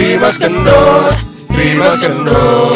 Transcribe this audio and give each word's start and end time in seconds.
Primas 0.00 0.40
kendor, 0.40 1.12
Primas 1.52 2.00
kendor. 2.00 2.72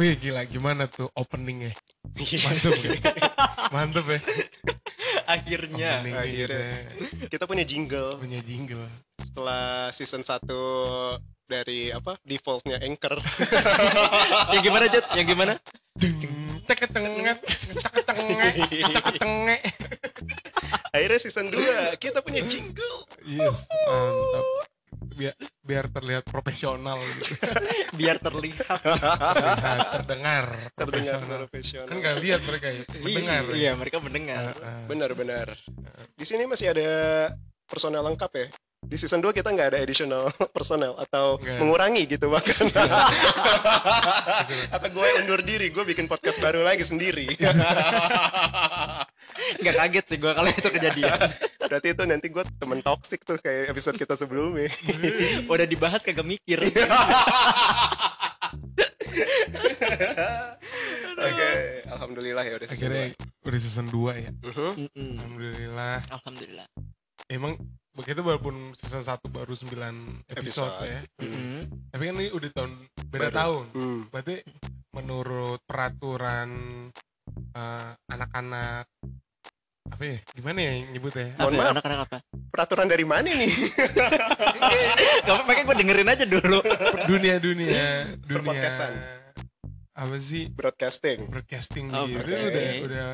Wih 0.00 0.16
gila 0.16 0.48
gimana 0.48 0.88
tuh 0.88 1.12
openingnya? 1.12 1.76
Iya. 2.16 2.48
Mantep 2.48 2.72
ya? 2.80 2.96
Mantep 3.68 4.06
ya? 4.08 4.20
Akhirnya. 5.28 6.00
Opening 6.00 6.16
akhirnya. 6.16 6.72
kita 6.96 7.28
Kita 7.36 7.44
punya 7.44 7.68
jingle 7.68 8.16
punya 8.16 8.40
jingle. 8.40 8.88
setelah 9.20 9.92
season 9.92 10.24
1 10.24 10.40
dari 11.46 11.94
apa 11.94 12.18
defaultnya 12.26 12.82
Anchor. 12.82 13.16
Yang 14.52 14.62
gimana 14.62 14.84
Jet? 14.90 15.06
Yang 15.14 15.26
gimana? 15.32 15.52
Cek 16.66 16.90
cenget, 16.90 17.38
cek. 17.46 17.94
Akhirnya 20.90 21.18
season 21.22 21.46
2 21.54 21.94
kita 22.02 22.18
punya 22.26 22.42
jingle. 22.44 23.06
Yes, 23.22 23.70
mantap. 23.86 24.46
Biar, 25.16 25.32
biar 25.64 25.88
terlihat 25.88 26.28
profesional 26.28 27.00
gitu. 27.00 27.40
Biar 27.98 28.20
terlihat. 28.20 28.80
Terlihat, 28.84 29.80
terdengar 29.96 30.44
Terdengar 30.76 31.20
profesional. 31.24 31.88
Kan 31.88 31.96
gak 32.04 32.16
lihat 32.20 32.40
mereka 32.44 32.66
ya, 32.68 32.82
mendengar. 33.00 33.42
Iya, 33.56 33.70
mereka 33.80 33.96
mendengar. 33.96 34.52
Ah, 34.60 34.68
ah. 34.68 34.84
Benar-benar. 34.84 35.56
Di 36.12 36.24
sini 36.28 36.44
masih 36.44 36.76
ada 36.76 36.90
personel 37.64 38.04
lengkap 38.04 38.32
ya. 38.36 38.46
Di 38.86 38.94
season 38.94 39.18
2 39.18 39.34
kita 39.34 39.50
nggak 39.50 39.74
ada 39.74 39.78
additional 39.82 40.30
personel 40.56 40.94
atau 40.96 41.36
Nggak. 41.36 41.58
mengurangi 41.58 42.02
gitu 42.06 42.30
bahkan. 42.30 42.70
atau 44.74 44.88
gue 44.88 45.06
undur 45.18 45.42
diri, 45.42 45.74
gue 45.74 45.84
bikin 45.84 46.06
podcast 46.06 46.38
baru 46.38 46.62
lagi 46.62 46.86
sendiri. 46.86 47.26
Nggak 49.60 49.74
kaget 49.76 50.04
sih 50.06 50.18
gue 50.22 50.32
kalau 50.32 50.48
itu 50.48 50.68
kejadian. 50.70 51.18
Berarti 51.66 51.88
itu 51.92 52.02
nanti 52.06 52.26
gue 52.30 52.44
temen 52.56 52.78
toxic 52.80 53.26
tuh 53.26 53.36
kayak 53.36 53.74
episode 53.74 53.98
kita 53.98 54.14
sebelumnya. 54.14 54.70
Udah 55.50 55.66
dibahas 55.66 56.06
kagak 56.06 56.22
mikir. 56.24 56.62
Oke, 61.16 61.50
alhamdulillah 61.88 62.44
ya 62.44 62.54
udah 62.60 62.66
season 62.68 62.92
Akhirnya 62.92 63.06
udah 63.42 63.58
season 63.60 63.86
2 63.88 64.14
ya. 64.14 64.30
dua. 64.30 64.50
Mhm. 64.52 64.70
Mm-mm. 64.86 65.10
Alhamdulillah. 65.18 65.96
Alhamdulillah. 66.12 66.66
Emang 67.26 67.52
begitu 67.96 68.20
walaupun 68.20 68.54
season 68.76 69.00
1 69.00 69.16
baru 69.26 69.52
9 69.52 69.72
episode, 70.28 70.36
Episode. 70.36 70.84
ya. 70.84 71.00
Mm-mm. 71.18 71.60
Tapi 71.88 72.02
kan 72.04 72.14
ini 72.14 72.28
udah 72.28 72.50
tahun 72.52 72.70
beda 73.08 73.28
Baru. 73.28 73.34
tahun. 73.34 73.64
Hmm. 73.72 74.00
Berarti 74.12 74.36
menurut 74.92 75.60
peraturan 75.64 76.48
eh, 77.52 77.90
anak-anak 78.06 78.84
apa 79.86 80.02
ya? 80.02 80.18
Gimana 80.30 80.58
ya 80.60 80.72
nyebutnya? 80.90 81.28
Mohon 81.36 81.52
ya, 81.52 81.58
maaf. 81.58 81.72
anak-anak 81.72 81.98
apa? 82.04 82.16
Peraturan 82.52 82.86
dari 82.86 83.04
mana 83.04 83.28
nih? 83.28 83.52
Gak 85.22 85.32
apa 85.32 85.42
makanya 85.44 85.64
gue 85.64 85.76
dengerin 85.80 86.08
aja 86.10 86.24
dulu. 86.24 86.58
Dunia-dunia 87.06 88.12
dunia 88.18 88.36
Perpodcastan. 88.36 88.92
apa 89.96 90.16
sih? 90.18 90.50
Broadcasting. 90.50 91.18
Broadcasting 91.24 91.88
Oh, 91.90 92.04
gitu 92.04 92.20
oke. 92.20 92.36
udah 92.44 92.68
udah 92.84 93.06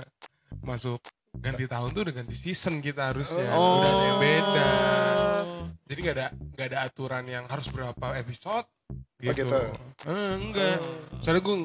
masuk 0.60 0.98
ganti 1.32 1.64
tahun 1.64 1.88
tuh 1.96 2.02
udah 2.08 2.14
ganti 2.14 2.34
season 2.36 2.84
kita 2.84 3.12
harusnya. 3.12 3.48
Oh. 3.56 3.80
Udah 3.80 3.90
ada 3.90 4.04
yang 4.04 4.20
beda. 4.20 4.70
Jadi 5.88 5.98
nggak 6.04 6.16
ada 6.16 6.26
nggak 6.32 6.66
ada 6.72 6.78
aturan 6.84 7.24
yang 7.28 7.44
harus 7.48 7.66
berapa 7.72 8.06
episode 8.16 8.68
gitu. 9.20 9.28
Oh, 9.28 9.34
gitu. 9.36 9.60
Eh, 10.08 10.32
enggak. 10.36 10.78
Soalnya 11.24 11.42
gue 11.44 11.56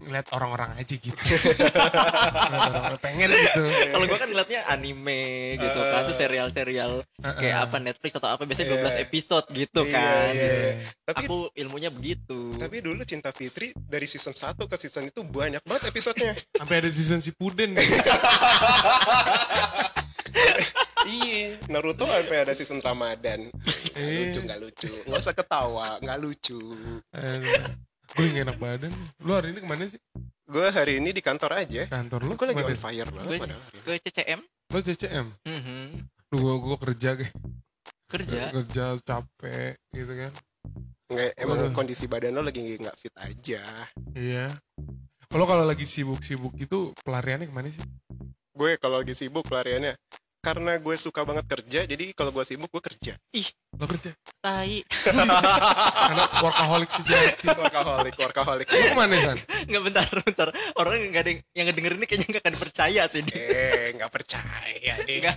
ngeliat 0.00 0.28
orang-orang 0.32 0.70
aja 0.76 0.92
gitu. 0.92 1.12
Orang-orang 2.60 3.00
pengen 3.00 3.28
gitu. 3.28 3.62
Kalau 3.64 4.04
gue 4.04 4.18
kan 4.18 4.28
ngeliatnya 4.28 4.60
anime 4.66 5.20
gitu 5.56 5.78
kan, 5.78 6.00
tuh 6.04 6.12
serial-serial 6.12 6.92
kayak 7.16 7.58
apa 7.64 7.76
Netflix 7.78 8.12
atau 8.14 8.28
apa 8.28 8.44
biasanya 8.44 8.76
12 8.76 8.80
Iya. 8.80 9.00
episode 9.02 9.46
gitu 9.50 9.80
Iya, 9.82 9.92
kan. 9.92 10.32
iya. 10.32 10.56
Tapi 11.04 11.24
Aku 11.24 11.36
ilmunya 11.54 11.88
begitu. 11.88 12.52
tapi 12.56 12.80
dulu 12.80 13.04
Cinta 13.04 13.30
Fitri 13.30 13.72
dari 13.74 14.04
season 14.04 14.32
1 14.32 14.56
ke 14.58 14.76
season 14.76 15.04
itu 15.06 15.20
banyak 15.22 15.62
banget 15.62 15.88
episodenya. 15.88 16.32
Sampai 16.60 16.80
ada 16.80 16.90
season 16.90 17.20
si 17.20 17.32
Puden 17.32 17.72
gitu. 17.72 17.92
iya, 21.06 21.56
Naruto 21.66 22.04
sampai 22.04 22.36
ada 22.38 22.52
season 22.52 22.78
Ramadan. 22.78 23.48
Nggak 23.48 23.96
Eh. 23.96 24.18
lucu, 24.26 24.40
nggak 24.42 24.60
lucu. 24.60 24.90
Nggak 25.06 25.20
usah 25.20 25.34
ketawa, 25.34 25.88
nggak 25.98 26.18
lucu. 26.18 26.60
Gue 28.10 28.26
gak 28.30 28.44
enak 28.46 28.58
badan. 28.58 28.92
Lu 29.22 29.32
hari 29.32 29.54
ini 29.54 29.58
ke 29.62 29.68
mana 29.68 29.84
sih? 29.86 30.00
Gue 30.50 30.66
hari 30.68 30.98
ini 30.98 31.14
di 31.14 31.22
kantor 31.22 31.62
aja. 31.62 31.86
Kantor 31.86 32.26
lu? 32.26 32.32
Gue 32.34 32.46
lagi 32.50 32.62
on 32.66 32.74
fire 32.74 33.10
banget 33.10 33.38
Gue-. 33.38 33.82
Gue 33.86 33.96
CCM. 34.02 34.40
Lu 34.42 34.78
CCM? 34.82 35.26
Mhm. 35.46 35.82
Lu 36.30 36.36
gua, 36.38 36.54
gua 36.62 36.76
kerja 36.78 37.18
kayak 37.18 37.34
Kerja. 38.06 38.50
kerja 38.50 38.84
capek 39.02 39.78
gitu 39.90 40.12
kan. 40.14 40.32
Nggak, 41.10 41.30
emang 41.38 41.56
Waduh. 41.58 41.74
kondisi 41.74 42.06
badan 42.06 42.38
lo 42.38 42.42
lagi 42.42 42.78
nggak 42.78 42.94
fit 42.94 43.14
aja. 43.18 43.62
Iya. 44.14 44.46
Kalau 45.26 45.46
kalau 45.46 45.62
lagi 45.62 45.86
sibuk-sibuk 45.86 46.54
itu 46.58 46.90
pelariannya 47.02 47.50
ke 47.50 47.54
mana 47.54 47.70
sih? 47.70 47.82
Gue 48.50 48.78
kalau 48.78 49.02
lagi 49.02 49.14
sibuk 49.14 49.46
pelariannya. 49.46 49.94
Karena 50.40 50.72
gue 50.76 50.96
suka 50.96 51.20
banget 51.20 51.44
kerja, 51.46 51.80
jadi 51.84 52.16
kalau 52.16 52.32
gue 52.32 52.40
sibuk 52.42 52.68
gue 52.68 52.80
kerja. 52.80 53.12
Lo 53.76 53.84
kerja? 53.84 54.16
Tai. 54.40 54.72
Karena 55.04 55.36
workaholic 56.40 56.90
sejati. 56.90 57.44
Workaholic, 57.60 58.14
workaholic. 58.16 58.66
Lu 58.66 58.80
ke 58.82 58.96
mana 58.96 59.20
San? 59.20 59.36
Nggak 59.68 59.82
bentar, 59.84 60.08
bentar. 60.24 60.48
Orang 60.74 60.96
yang 60.96 61.10
nggak 61.12 61.22
ada 61.22 61.30
yang, 61.52 61.66
ngedengerin 61.68 61.98
ini 62.00 62.06
kayaknya 62.08 62.28
nggak 62.30 62.44
akan 62.48 62.56
percaya 62.56 63.02
sih 63.04 63.20
dia. 63.20 63.36
Eh, 63.36 63.86
nggak 63.94 64.10
percaya 64.10 64.94
deh. 65.04 65.18
Nggak. 65.20 65.36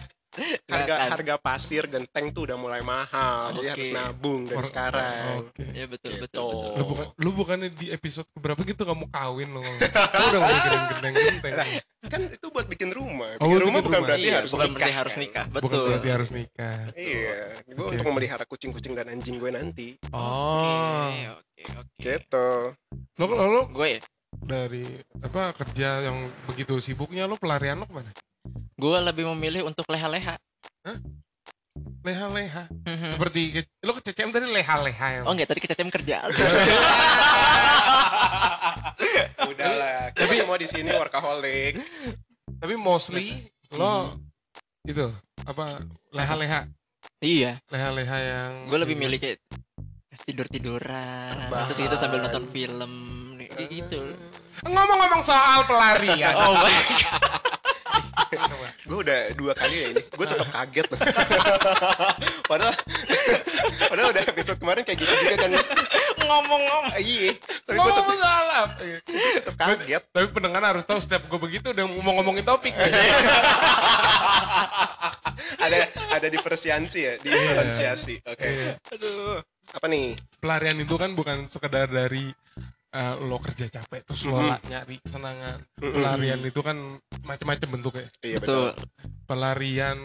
harga 0.66 0.94
akan. 0.97 1.09
harga 1.14 1.35
pasir 1.38 1.85
genteng 1.85 2.34
tuh 2.34 2.50
udah 2.50 2.58
mulai 2.58 2.81
mahal 2.81 3.53
jadi 3.53 3.70
Oke. 3.70 3.74
harus 3.78 3.90
nabung 3.94 4.50
dari 4.50 4.58
War- 4.58 4.66
sekarang 4.66 5.46
Oke. 5.46 5.62
Ya 5.78 5.85
betul, 5.85 6.09
Gitu. 6.09 6.25
betul, 6.25 6.50
betul. 6.50 6.74
Lu 6.74 6.84
bukan 6.90 7.06
lu 7.14 7.30
bukannya 7.30 7.70
di 7.70 7.94
episode 7.94 8.25
keberapa 8.34 8.58
gitu 8.66 8.81
kamu 8.81 9.14
kawin 9.14 9.53
lo. 9.53 9.62
Lu 9.62 10.24
udah 10.25 10.40
mulai 10.41 10.59
gede-gede 10.59 11.09
genteng. 11.14 11.53
Kan 12.13 12.22
itu 12.29 12.47
buat 12.47 12.66
bikin 12.66 12.90
rumah 12.90 13.35
Oh, 13.35 13.41
bikin 13.41 13.50
buat 13.50 13.59
rumah 13.59 13.74
bikin 13.74 13.84
bukan 13.84 13.96
rumah. 13.96 14.07
berarti 14.07 14.24
Iya, 14.24 14.35
harus 14.35 14.51
bukan 14.51 14.63
nikah 14.63 14.78
berarti 14.78 14.94
harus 14.94 15.12
kan? 15.12 15.19
nikah. 15.19 15.46
Bukan 15.46 15.62
Betul. 15.66 15.84
berarti 15.90 16.09
harus 16.09 16.29
nikah. 16.29 16.79
iya 16.94 17.35
gue 17.66 17.79
Oke, 17.79 17.90
untuk 17.91 18.06
memelihara 18.07 18.44
kucing-kucing 18.46 18.94
dan 18.94 19.06
anjing 19.07 19.35
gue 19.35 19.50
nanti 19.50 19.88
Oh. 20.09 21.09
Oke, 21.09 21.22
oke, 21.34 21.62
oke. 21.79 21.97
gitu 21.97 22.50
Lo 23.16 23.23
kalau 23.25 23.50
lo 23.50 23.62
Gue 23.68 23.88
ya, 23.90 24.00
dari 24.40 24.84
apa 25.18 25.50
kerja 25.53 25.88
yang 26.03 26.18
begitu 26.46 26.78
sibuknya 26.78 27.23
lo 27.23 27.35
pelarian 27.35 27.75
lo 27.75 27.84
ke 27.84 27.94
mana? 27.94 28.12
gue 28.73 28.97
lebih 29.02 29.23
memilih 29.31 29.63
untuk 29.63 29.88
leha-leha. 29.88 30.35
Leha-leha. 32.03 32.68
Seperti 32.84 33.41
ke- 33.56 33.69
lo 33.81 33.94
ke 33.94 34.02
CCM 34.03 34.29
tadi 34.29 34.46
leha-leha 34.46 35.07
ya. 35.09 35.22
Oh 35.23 35.31
enggak, 35.31 35.47
tadi 35.47 35.59
kita 35.63 35.73
kerja. 35.79 36.28
udahlah 39.51 40.12
tapi 40.16 40.34
semua 40.40 40.57
di 40.59 40.68
sini 40.68 40.90
workaholic 40.94 41.79
Tapi 42.63 42.74
mostly 42.79 43.44
lo 43.75 44.16
itu 44.88 45.12
apa 45.44 45.84
leha-leha 46.16 46.68
iya, 47.19 47.59
leha-leha 47.68 48.18
yang 48.19 48.52
gue 48.72 48.79
lebih 48.79 48.96
milih 48.96 49.19
kayak 49.19 49.40
tidur-tiduran, 50.23 51.35
Rebahan. 51.35 51.68
terus 51.68 51.79
gitu 51.84 51.96
sambil 52.00 52.23
nonton 52.23 52.47
film, 52.56 52.94
kayak 53.44 53.68
gitu. 53.68 54.00
ngomong-ngomong 54.63 55.19
soal 55.25 55.68
pelarian. 55.68 56.31
Oh, 56.38 56.56
gue 58.88 58.97
udah 59.00 59.19
dua 59.38 59.53
kali 59.56 59.75
ya 59.75 59.88
ini. 59.96 60.03
Gue 60.13 60.25
tetap 60.28 60.50
kaget 60.51 60.88
loh. 60.91 61.00
Padahal 62.50 62.75
padahal 63.90 64.09
udah 64.12 64.24
episode 64.28 64.59
kemarin 64.59 64.84
kayak 64.84 65.00
gitu 65.00 65.13
juga 65.13 65.35
kan 65.40 65.51
ngomong-ngomong. 66.23 66.84
Ah, 66.91 67.00
iya. 67.00 67.31
Tapi 67.63 67.78
gue 67.79 67.91
tetap, 67.94 68.06
soal 68.19 68.47
apa? 68.52 68.75
tetap 69.07 69.56
kaget. 69.56 70.03
Tapi 70.12 70.28
pendengar 70.31 70.62
harus 70.63 70.84
tahu 70.85 71.00
setiap 71.00 71.23
gue 71.28 71.40
begitu 71.40 71.72
udah 71.72 71.85
ngomong-ngomongin 71.88 72.46
topik. 72.46 72.73
ada 75.64 75.78
ada 76.11 76.28
diferensiasi 76.28 76.99
ya 76.99 77.14
diferensiasi. 77.20 78.20
Oke. 78.28 78.46
Iya. 78.46 78.73
aduh. 78.79 79.40
Apa 79.73 79.88
nih? 79.90 80.14
Pelarian 80.38 80.78
itu 80.78 80.96
kan 80.99 81.16
bukan 81.16 81.47
sekedar 81.49 81.90
dari 81.90 82.29
eh, 82.93 83.16
lo 83.25 83.37
kerja 83.41 83.66
capek 83.67 84.01
terus 84.05 84.23
lo 84.29 84.40
lah 84.40 84.61
nyari 84.69 85.01
kesenangan. 85.01 85.59
Mhm. 85.81 85.93
Pelarian 85.93 86.41
itu 86.45 86.61
kan 86.61 86.78
macam-macam 87.25 87.67
bentuknya. 87.79 88.07
iya 88.22 88.37
betul 88.37 88.72
Pelarian 89.25 89.99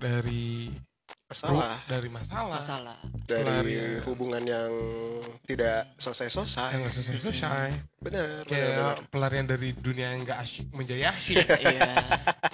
dari 0.00 0.72
masalah 1.28 1.76
dari 1.84 2.08
masalah, 2.08 2.56
Masalah. 2.56 2.98
dari 3.22 3.44
pelarian. 3.44 4.00
hubungan 4.02 4.42
yang 4.42 4.72
tidak 5.44 5.84
selesai 5.94 6.28
selesai 6.32 6.72
yang 6.72 6.80
nggak 6.80 6.94
selesai-selesai. 6.94 7.68
benar 8.00 8.42
benar 8.42 8.42
Kayak 8.48 8.68
benar 8.70 8.96
pelarian 9.08 9.44
dari 9.44 9.68
dunia 9.72 10.16
yang 10.16 10.24
nggak 10.24 10.40
asyik 10.40 10.66
menjadi 10.72 11.02
asyik. 11.10 11.44
Iya. 11.68 11.92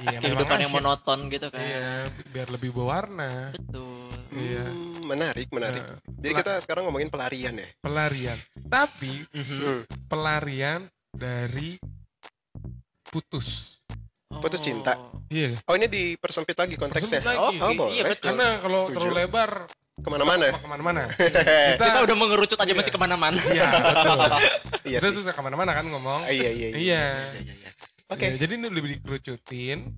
iya, 0.03 0.19
memang 0.19 0.43
Kehidupan 0.43 0.59
yang 0.61 0.75
monoton 0.75 1.19
gitu 1.29 1.47
kan. 1.49 1.63
Iya, 1.63 2.11
biar 2.29 2.49
lebih 2.51 2.71
berwarna. 2.71 3.55
Betul. 3.55 4.11
Iya. 4.35 4.67
Hmm, 4.67 5.03
menarik 5.07 5.49
menarik 5.49 5.79
Nah, 5.81 5.99
jadi 6.19 6.33
kita 6.35 6.53
sekarang 6.59 6.83
ngomongin 6.85 7.07
pelarian 7.07 7.55
ya 7.55 7.69
pelarian. 7.79 8.39
Tapi 8.59 9.23
Mhm. 9.31 9.57
Hmm. 9.57 9.81
pelarian 10.05 10.81
dari 11.11 11.79
putus. 13.05 13.74
Putus 14.39 14.61
cinta. 14.61 14.97
Iya. 15.29 15.57
Oh 15.65 15.75
ini 15.75 15.87
dipersempit 15.87 16.55
lagi 16.55 16.75
konteksnya. 16.75 17.21
Persempit 17.21 17.41
Oh, 17.41 17.49
lagi. 17.51 17.57
Oh, 17.59 17.71
iya, 17.71 17.79
boleh. 17.79 18.05
betul. 18.11 18.27
Karena 18.31 18.47
kalau 18.59 18.81
Setuju. 18.85 18.97
terlalu 19.01 19.15
lebar 19.19 19.51
Ke 19.95 20.09
mana-mana. 20.11 20.45
ke 20.51 20.67
mana-mana. 20.67 21.03
Kita 21.81 22.01
udah 22.03 22.17
mengerucut 22.19 22.59
aja 22.59 22.73
masih 22.73 22.93
ke 22.93 22.99
mana-mana. 22.99 23.39
Iya, 23.47 23.69
betul. 23.71 24.19
Iya 24.91 24.99
Kita 25.01 25.09
sih. 25.11 25.17
susah 25.17 25.33
ke 25.33 25.41
mana-mana 25.41 25.73
kan 25.73 25.87
ngomong. 25.87 26.27
Ah, 26.27 26.31
Iya 26.31 26.51
iya 26.51 26.69
Iya. 26.75 26.77
iya. 26.77 27.03
iya, 27.41 27.53
iya. 27.57 27.71
Oke. 28.13 28.27
Ya, 28.27 28.37
jadi 28.37 28.53
ini 28.59 28.69
lebih 28.69 29.01
dikerucutin 29.01 29.97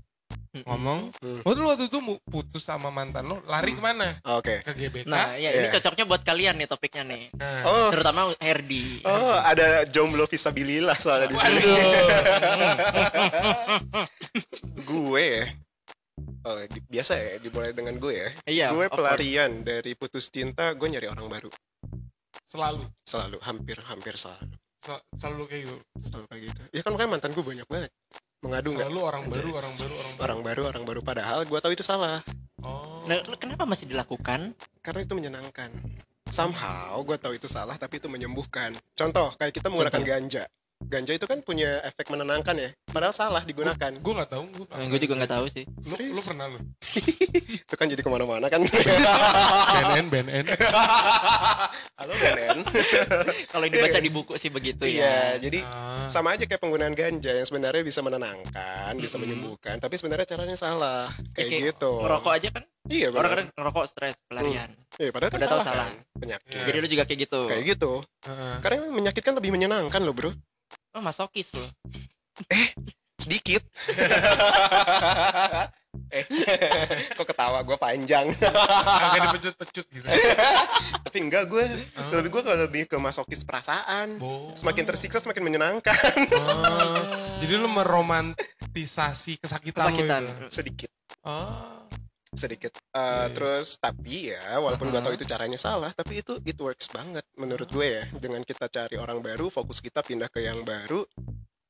ngomong. 0.64 1.10
Hmm. 1.18 1.40
Oh 1.42 1.52
lu 1.52 1.66
waktu 1.66 1.90
itu 1.90 1.98
putus 2.22 2.62
sama 2.62 2.88
mantan 2.88 3.26
lo, 3.26 3.42
lari 3.44 3.74
ke 3.74 3.82
mana? 3.82 4.16
Oke. 4.32 4.62
Ke 4.62 4.72
GBK. 4.72 5.04
Nah, 5.04 5.34
ya 5.34 5.52
ini 5.52 5.66
Iya. 5.66 5.76
cocoknya 5.76 6.04
buat 6.04 6.22
kalian 6.22 6.56
nih 6.56 6.66
topiknya 6.66 7.04
nih. 7.04 7.24
Nah. 7.34 7.60
Oh. 7.64 7.88
Terutama 7.90 8.32
Herdi. 8.38 9.02
Oh, 9.02 9.36
ada 9.36 9.84
jomblo 9.84 10.24
visabilillah 10.24 10.96
soalnya 10.96 11.28
di 11.28 11.36
sini. 11.36 11.60
gue 14.86 15.24
ya. 15.36 15.46
Oh, 16.46 16.62
di- 16.62 16.86
biasa 16.86 17.12
ya 17.18 17.32
dimulai 17.42 17.74
dengan 17.74 17.98
gue 17.98 18.14
ya. 18.14 18.28
Iya. 18.46 18.66
gue 18.70 18.86
pelarian 18.88 19.60
dari 19.60 19.92
putus 19.92 20.30
cinta, 20.30 20.70
gue 20.72 20.86
nyari 20.86 21.10
orang 21.10 21.26
baru. 21.26 21.50
Selalu. 22.46 22.86
Selalu, 23.02 23.38
hampir 23.42 23.76
hampir 23.84 24.14
selalu. 24.14 24.54
Sel- 24.78 25.02
Selalu 25.18 25.42
kayak 25.50 25.62
gitu. 25.66 25.76
Selalu 25.98 26.24
kayak 26.30 26.42
gitu. 26.46 26.62
Ya 26.70 26.80
kan 26.80 26.90
makanya 26.94 27.10
mantan 27.18 27.30
gue 27.34 27.42
banyak 27.44 27.66
banget. 27.66 27.90
Mengadu 28.44 28.76
nggak? 28.76 28.88
Selalu 28.88 29.00
orang 29.00 29.24
baru, 29.32 29.48
orang 29.56 29.74
baru, 29.80 29.94
orang 29.96 30.12
baru. 30.12 30.24
Orang 30.24 30.40
baru, 30.44 30.62
orang 30.68 30.84
baru 30.84 31.00
padahal 31.00 31.38
gue 31.48 31.58
tahu 31.60 31.72
itu 31.72 31.84
salah. 31.86 32.20
Oh. 32.60 33.04
Nah, 33.08 33.22
kenapa 33.40 33.64
masih 33.64 33.88
dilakukan? 33.88 34.52
Karena 34.84 35.00
itu 35.00 35.14
menyenangkan. 35.16 35.70
Somehow 36.26 36.98
gue 37.06 37.16
tahu 37.16 37.38
itu 37.38 37.46
salah 37.46 37.78
tapi 37.78 38.02
itu 38.02 38.10
menyembuhkan. 38.10 38.74
Contoh 38.98 39.30
kayak 39.38 39.54
kita 39.54 39.70
menggunakan 39.70 40.02
Contoh. 40.02 40.10
ganja. 40.10 40.44
Ganja 40.86 41.12
itu 41.12 41.26
kan 41.26 41.42
punya 41.42 41.82
efek 41.82 42.06
menenangkan 42.08 42.54
ya. 42.54 42.70
Padahal 42.86 43.10
salah 43.10 43.42
digunakan. 43.42 43.90
Gue 43.92 44.12
nggak 44.14 44.30
tahu. 44.30 44.44
Gue 44.48 44.64
Nah, 44.68 44.86
gue 44.86 45.00
juga 45.00 45.14
nggak 45.18 45.32
tahu 45.32 45.46
sih. 45.48 45.64
Lu, 45.66 45.74
lu 45.74 45.82
Serius? 45.82 46.24
pernah 46.24 46.46
lu? 46.46 46.58
Itu 47.66 47.74
kan 47.74 47.86
jadi 47.86 47.98
ke 47.98 48.06
mana-mana 48.06 48.46
kan. 48.46 48.62
BNN, 48.62 50.06
BNN. 50.06 50.46
Halo 51.96 52.12
Benen. 52.14 52.58
Kalau 53.52 53.66
dibaca 53.66 53.98
di 53.98 54.10
buku 54.10 54.34
sih 54.36 54.46
begitu 54.48 54.84
Iya, 54.84 55.02
ya. 55.34 55.42
jadi 55.42 55.58
Ah. 55.64 56.06
sama 56.06 56.32
aja 56.32 56.44
kayak 56.44 56.60
penggunaan 56.60 56.92
ganja 56.92 57.32
yang 57.32 57.42
sebenarnya 57.42 57.82
bisa 57.82 57.98
menenangkan, 58.00 58.92
bisa 58.94 59.16
Mm-mm. 59.16 59.26
menyembuhkan, 59.26 59.76
tapi 59.76 59.96
sebenarnya 59.96 60.22
caranya 60.24 60.54
salah. 60.54 61.10
Kayak 61.32 61.48
Kayak 61.50 61.62
gitu. 61.72 61.92
Ngerokok 61.98 62.32
aja 62.32 62.48
kan 62.52 62.62
Iya, 62.86 63.06
orang 63.08 63.16
benar. 63.16 63.30
kadang 63.34 63.48
ngerokok 63.50 63.84
stres 63.88 64.14
pelarian. 64.24 64.70
Iya, 64.94 65.10
padahal 65.10 65.30
kan 65.30 65.40
Udah 65.40 65.50
salah, 65.50 65.64
salah. 65.64 65.86
kan? 65.88 65.94
Penyakit. 66.16 66.46
Iya. 66.52 66.62
Jadi 66.62 66.76
lu 66.78 66.88
juga 66.88 67.02
kayak 67.02 67.20
gitu. 67.20 67.40
Kayak 67.44 67.64
gitu. 67.66 67.92
Heeh. 68.22 68.54
Karena 68.60 68.74
yang 68.78 68.94
menyakitkan 68.94 69.32
lebih 69.34 69.50
menyenangkan 69.50 70.00
loh, 70.00 70.14
Bro. 70.14 70.30
Oh, 70.96 71.04
masokis 71.04 71.52
lu. 71.52 71.60
Sedikit. 73.20 73.60
eh, 76.08 76.24
kok 77.12 77.28
ketawa 77.28 77.60
gue 77.60 77.76
panjang. 77.76 78.32
Agak 78.32 79.20
dipecut-pecut 79.28 79.86
gitu. 79.92 80.08
tapi 81.04 81.18
enggak 81.20 81.52
gue. 81.52 81.64
Oh. 82.00 82.16
Lebih 82.16 82.32
gue 82.32 82.42
kalau 82.48 82.58
lebih 82.64 82.82
ke 82.88 82.96
masokis 82.96 83.44
perasaan. 83.44 84.16
Bo. 84.16 84.56
Semakin 84.56 84.88
tersiksa 84.88 85.20
semakin 85.20 85.44
menyenangkan. 85.44 86.16
Oh. 86.32 87.44
Jadi 87.44 87.52
lu 87.60 87.68
meromantisasi 87.68 89.36
kesakitan, 89.36 89.92
Kesakitan. 89.92 90.22
lu 90.24 90.32
itu. 90.32 90.48
Sedikit. 90.48 90.88
Oh. 91.28 91.75
Sedikit 92.36 92.72
Uh, 92.88 92.96
iya. 92.96 93.24
terus 93.28 93.76
tapi 93.76 94.30
ya 94.30 94.56
walaupun 94.56 94.88
gue 94.88 94.94
Uh-huh. 94.94 95.04
tahu 95.04 95.16
itu 95.16 95.26
caranya 95.26 95.56
salah 95.56 95.90
tapi 95.90 96.20
itu 96.20 96.40
it 96.42 96.56
works 96.56 96.88
banget 96.88 97.20
menurut 97.34 97.66
gue 97.66 97.84
ya 97.92 98.04
dengan 98.14 98.40
kita 98.40 98.66
cari 98.66 98.96
orang 98.96 99.20
baru 99.20 99.48
fokus 99.48 99.80
kita 99.80 100.00
pindah 100.00 100.28
ke 100.28 100.40
yang 100.40 100.60
baru 100.60 101.04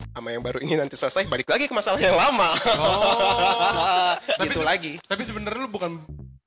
sama 0.08 0.30
yang 0.30 0.40
baru 0.40 0.58
ini 0.58 0.74
nanti 0.76 0.94
selesai 0.94 1.24
balik 1.24 1.46
lagi 1.46 1.66
ke 1.66 1.72
masalah 1.72 1.98
yang 1.98 2.14
lama 2.14 2.46
Oh. 2.78 4.14
Tapi 4.38 4.48
gitu 4.48 4.60
se- 4.60 4.66
lagi 4.66 4.92
Tapi 5.02 5.22
sebenarnya 5.22 5.60
lu 5.60 5.68
bukan 5.68 6.02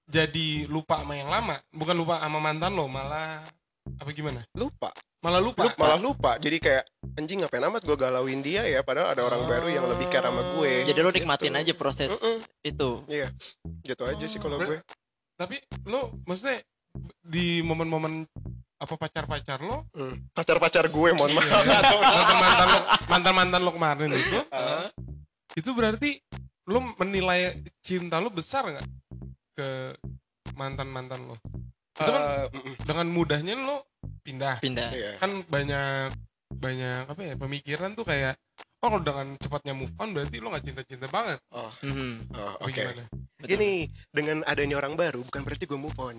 jadi 0.06 0.66
lupa 0.66 0.98
sama 0.98 1.14
yang 1.14 1.28
lama, 1.28 1.62
bukan 1.70 1.94
lupa 1.94 2.18
sama 2.18 2.40
mantan 2.40 2.74
lo, 2.74 2.88
malah 2.88 3.46
apa 3.94 4.10
gimana? 4.10 4.42
lupa 4.54 4.90
Malah 5.20 5.42
lupa. 5.42 5.68
malah 5.76 6.00
lupa 6.00 6.40
jadi 6.40 6.58
kayak 6.58 6.84
anjing 7.14 7.44
ngapain 7.44 7.60
amat 7.62 7.84
gue 7.84 7.92
galauin 7.94 8.40
dia 8.40 8.64
ya 8.64 8.80
padahal 8.80 9.12
ada 9.12 9.22
orang 9.22 9.44
baru 9.44 9.68
yang 9.68 9.84
lebih 9.86 10.08
care 10.08 10.24
sama 10.24 10.40
gue 10.56 10.88
Jadi 10.88 10.96
lu 10.96 11.10
Gitu. 11.10 11.18
nikmatin 11.20 11.54
aja 11.54 11.74
proses 11.74 12.08
Mm-mm. 12.10 12.40
itu. 12.64 13.04
iya 13.06 13.28
gitu 13.84 14.04
aja 14.04 14.24
sih 14.24 14.40
kalau 14.40 14.56
gue 14.58 14.80
Tapi 15.36 15.60
lu 15.84 16.24
maksudnya 16.24 16.64
di 17.20 17.60
momen-momen 17.60 18.24
apa 18.76 18.96
pacar-pacar 18.96 19.60
lo, 19.60 19.92
Hmm. 19.92 20.24
pacar-pacar 20.32 20.88
gue 20.88 21.10
mohon 21.12 21.36
maaf 21.36 21.52
mantan-mantan 21.52 22.68
lo, 22.70 22.80
mantan-mantan 23.06 23.60
lo 23.60 23.72
kemarin 23.74 24.10
itu, 24.14 24.40
Ah. 24.50 24.88
itu 25.52 25.68
berarti 25.70 26.16
lu 26.64 26.80
menilai 26.96 27.56
cinta 27.80 28.24
lu 28.24 28.32
besar 28.32 28.64
nggak 28.66 28.88
ke 29.54 29.68
mantan-mantan 30.56 31.20
lo? 31.26 31.36
Itu 31.92 32.08
kan 32.08 32.24
Uh, 32.24 32.46
mm-mm. 32.56 32.74
dengan 32.80 33.08
mudahnya 33.10 33.60
lo 33.60 33.84
pindah. 34.30 34.56
Pindah. 34.62 34.90
iya 34.92 35.12
Kan 35.18 35.42
banyak 35.44 36.14
banyak 36.50 37.02
apa 37.08 37.22
ya 37.22 37.34
pemikiran 37.36 37.94
tuh 37.94 38.04
kayak 38.04 38.34
oh 38.80 38.88
kalau 38.88 39.02
dengan 39.02 39.28
cepatnya 39.36 39.74
move 39.74 39.94
on 39.98 40.14
berarti 40.14 40.38
lo 40.38 40.50
nggak 40.50 40.66
cinta-cinta 40.66 41.08
banget. 41.08 41.38
oh, 41.52 41.72
Mhm. 41.82 42.32
oh, 42.32 42.54
oke? 42.62 42.74
Betul. 42.74 43.06
gini 43.42 43.72
dengan 44.10 44.44
adanya 44.44 44.76
orang 44.78 44.94
baru 44.94 45.24
bukan 45.24 45.42
berarti 45.42 45.66
gue 45.66 45.80
move 45.80 45.96
on 45.98 46.18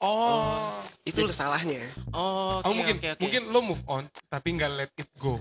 Oh, 0.00 0.80
itu 1.04 1.20
salahnya 1.28 1.84
Oh, 2.10 2.56
oh 2.56 2.62
oke, 2.62 2.72
mungkin 2.72 2.96
oke, 2.96 3.08
oke. 3.10 3.20
mungkin 3.20 3.42
lo 3.48 3.60
move 3.60 3.84
on 3.86 4.04
tapi 4.26 4.56
nggak 4.56 4.72
let 4.72 4.92
it 4.96 5.10
go. 5.14 5.36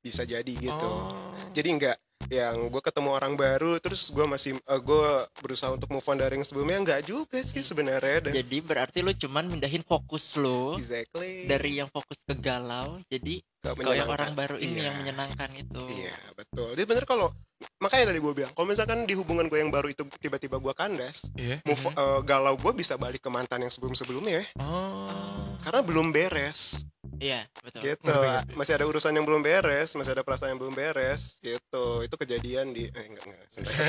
bisa 0.00 0.22
jadi 0.24 0.48
gitu 0.50 0.72
Oh. 0.82 1.12
jadi 1.52 1.68
enggak 1.70 1.96
yang 2.28 2.68
gue 2.68 2.78
ketemu 2.80 3.10
orang 3.10 3.34
baru 3.34 3.78
terus 3.78 4.08
gue 4.08 4.22
masih 4.22 4.52
gue 4.58 5.06
berusaha 5.38 5.70
untuk 5.70 5.88
move 5.88 6.04
on 6.04 6.16
dari 6.16 6.34
yang 6.34 6.44
sebelumnya 6.44 6.78
enggak 6.78 7.02
juga 7.02 7.40
sih 7.40 7.60
sebenarnya 7.60 8.28
dan 8.28 8.32
Jadi 8.34 8.56
berarti 8.58 8.98
lu 9.00 9.12
cuman 9.12 9.48
mindahin 9.48 9.82
fokus 9.82 10.36
lu 10.36 10.76
exactly 10.76 11.44
dari 11.44 11.78
yang 11.78 11.88
fokus 11.88 12.20
ke 12.20 12.34
galau 12.34 13.00
jadi 13.06 13.40
Nggak 13.62 13.74
ke 13.78 13.94
yang 13.94 14.10
orang 14.10 14.32
baru 14.34 14.56
ini 14.58 14.74
Iya. 14.74 14.84
yang 14.84 14.96
menyenangkan 14.98 15.50
itu. 15.54 15.82
iya 15.88 16.16
betul 16.32 16.74
jadi 16.74 16.82
bener 16.84 17.04
kalau 17.04 17.30
makanya 17.78 18.10
tadi 18.10 18.18
gue 18.18 18.32
bilang 18.34 18.50
kalau 18.50 18.66
misalkan 18.66 19.06
di 19.06 19.14
hubungan 19.14 19.46
gue 19.46 19.54
yang 19.56 19.70
baru 19.70 19.86
itu 19.86 20.02
tiba-tiba 20.18 20.58
gue 20.58 20.74
kandas 20.74 21.30
Iya. 21.34 21.62
move 21.62 21.84
eh, 21.88 22.20
galau 22.22 22.54
gue 22.54 22.72
bisa 22.74 22.94
balik 22.96 23.20
ke 23.20 23.30
mantan 23.30 23.62
yang 23.62 23.70
sebelum 23.70 23.94
sebelumnya 23.94 24.42
Oh. 24.58 25.54
karena 25.62 25.80
belum 25.80 26.10
beres 26.10 26.82
Iya, 27.14 27.44
betul. 27.60 27.82
gitu 27.84 28.16
masih 28.52 28.72
ada 28.74 28.84
urusan 28.84 29.12
yang 29.12 29.22
belum 29.22 29.40
beres 29.40 29.92
masih 29.92 30.12
ada 30.12 30.22
perasaan 30.22 30.54
yang 30.54 30.60
belum 30.60 30.72
beres 30.72 31.36
gitu 31.38 32.00
itu 32.00 32.14
kejadian 32.16 32.70
di 32.70 32.88
eh 32.88 33.04
enggak 33.04 33.24
enggak 33.26 33.42
sebentar. 33.48 33.76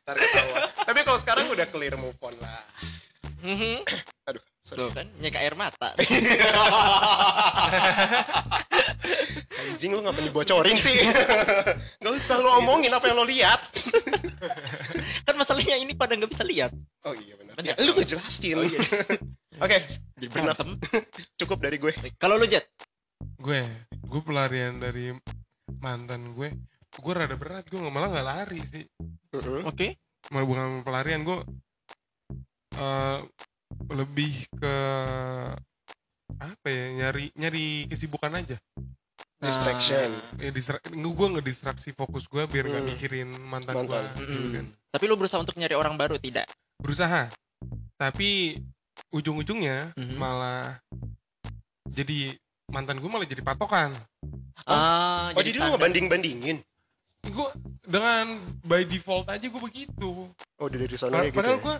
Ntar 0.00 0.16
ketawa. 0.16 0.56
tapi 0.84 1.00
kalau 1.02 1.18
sekarang 1.18 1.44
udah 1.48 1.66
clear 1.66 1.94
move 1.94 2.16
on 2.20 2.34
lah 2.38 2.62
Mhm. 3.40 3.84
aduh 4.28 4.40
sorry 4.58 4.88
kan, 4.90 5.04
nyeka 5.18 5.36
air 5.36 5.52
mata. 5.52 5.92
anjing 9.54 9.92
lo 9.92 10.00
ngapain 10.00 10.24
dibocorin 10.24 10.76
sih 10.76 10.96
nggak 12.00 12.12
usah 12.14 12.36
lo 12.36 12.56
omongin 12.56 12.88
apa 12.88 13.04
yang 13.04 13.20
lo 13.20 13.26
lihat 13.26 13.60
kan 15.22 15.34
masalahnya 15.34 15.76
ini 15.76 15.92
pada 15.92 16.14
nggak 16.14 16.30
bisa 16.30 16.44
lihat. 16.44 16.72
oh 17.04 17.12
iya 17.14 17.34
benar 17.36 17.52
Benar. 17.54 17.76
ya, 17.76 17.84
lu 17.84 17.92
ngejelasin 17.94 18.56
Oh, 18.56 18.64
iya. 18.64 18.80
Oke 19.60 19.78
berantem. 20.30 20.68
cukup 21.40 21.58
dari 21.60 21.76
gue 21.76 21.92
Kalau 22.16 22.34
lu 22.34 22.46
Jet, 22.46 22.66
gue 23.38 23.60
gue 24.00 24.20
pelarian 24.22 24.78
dari 24.78 25.12
mantan 25.78 26.32
gue 26.32 26.48
gue 26.94 27.12
rada 27.12 27.34
berat 27.34 27.66
gue 27.66 27.76
nggak 27.76 27.90
malah 27.90 28.08
nggak 28.08 28.26
lari 28.26 28.60
sih 28.62 28.84
oke? 29.64 29.88
malah 30.30 30.46
bukan 30.46 30.66
pelarian 30.80 31.20
gue 31.22 31.38
eh 32.74 33.18
lebih 33.90 34.32
ke 34.54 34.76
apa 36.34 36.66
ya 36.66 36.84
nyari 36.94 37.30
nyari 37.34 37.66
kesibukan 37.86 38.32
aja 38.34 38.56
distraction 39.38 40.08
Nah, 40.14 40.40
ya 40.40 40.50
distra 40.50 40.80
gue 40.88 41.26
ngedistraksi 41.36 41.92
fokus 41.92 42.24
gue 42.26 42.48
biar 42.48 42.64
nggak 42.64 42.80
Hmm. 42.80 42.90
mikirin 42.90 43.28
mantan, 43.44 43.74
Mantan. 43.76 44.04
gue 44.16 44.24
mm-mm. 44.24 44.32
gitu 44.32 44.48
kan 44.56 44.66
Tapi 44.88 45.04
lu 45.04 45.14
berusaha 45.20 45.40
untuk 45.42 45.56
nyari 45.58 45.74
orang 45.74 45.94
baru 45.94 46.16
tidak? 46.16 46.48
berusaha 46.80 47.28
tapi 47.94 48.60
ujung-ujungnya 49.14 49.94
Mhm. 49.94 50.16
malah 50.16 50.74
jadi 51.86 52.34
mantan 52.66 52.98
gue 52.98 53.06
malah 53.06 53.24
jadi 53.24 53.40
patokan 53.40 53.94
Ah, 54.64 55.30
oh 55.30 55.38
jadi 55.38 55.54
lo 55.54 55.60
standar. 55.60 55.72
ngebanding 55.76 56.06
bandingin 56.08 56.56
gue 57.22 57.48
dengan 57.84 58.34
by 58.60 58.82
default 58.82 59.28
aja 59.28 59.44
gue 59.44 59.62
begitu 59.62 60.28
oh 60.32 60.68
dari 60.68 60.84
Pad- 60.86 60.98
sononya 60.98 61.24
gitu 61.26 61.36
padahal 61.36 61.56
ya? 61.56 61.62
gue 61.62 61.76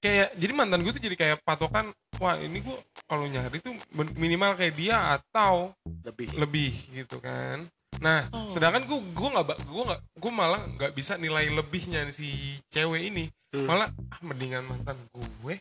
kayak 0.00 0.28
jadi 0.34 0.52
mantan 0.52 0.80
gue 0.80 0.92
tuh 0.92 1.02
jadi 1.02 1.16
kayak 1.16 1.38
patokan 1.42 1.88
wah 2.16 2.36
ini 2.36 2.60
gue 2.60 2.76
kalau 3.04 3.24
nyari 3.24 3.58
tuh 3.58 3.72
minimal 4.14 4.52
kayak 4.54 4.74
dia 4.74 4.96
atau 5.14 5.72
lebih 6.02 6.28
lebih 6.34 6.72
gitu 6.92 7.16
kan 7.18 7.64
nah 7.96 8.26
Oh. 8.30 8.44
sedangkan 8.46 8.84
gue 8.84 8.98
gue 9.12 9.28
nggak 9.30 9.44
gue 9.62 9.84
nggak 9.86 10.00
gue 10.18 10.32
malah 10.32 10.60
nggak 10.66 10.92
bisa 10.92 11.14
nilai 11.14 11.48
lebihnya 11.48 12.04
si 12.10 12.28
cewek 12.68 13.08
ini 13.08 13.24
Hmm. 13.54 13.64
malah 13.64 13.86
ah, 14.10 14.18
mendingan 14.20 14.66
mantan 14.66 14.98
gue 15.08 15.56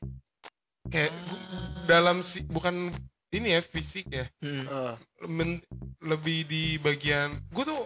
kayak 0.86 1.12
gua- 1.24 1.40
Ah. 1.44 1.86
dalam 1.86 2.20
si 2.20 2.44
bukan 2.44 2.92
ini 3.30 3.48
ya 3.50 3.62
fisik 3.62 4.06
ya 4.08 4.25
Mm. 4.40 4.66
Ah, 4.68 4.94
men- 5.24 5.63
lebih 6.00 6.44
di 6.44 6.63
bagian 6.78 7.40
gue 7.50 7.63
tuh 7.63 7.82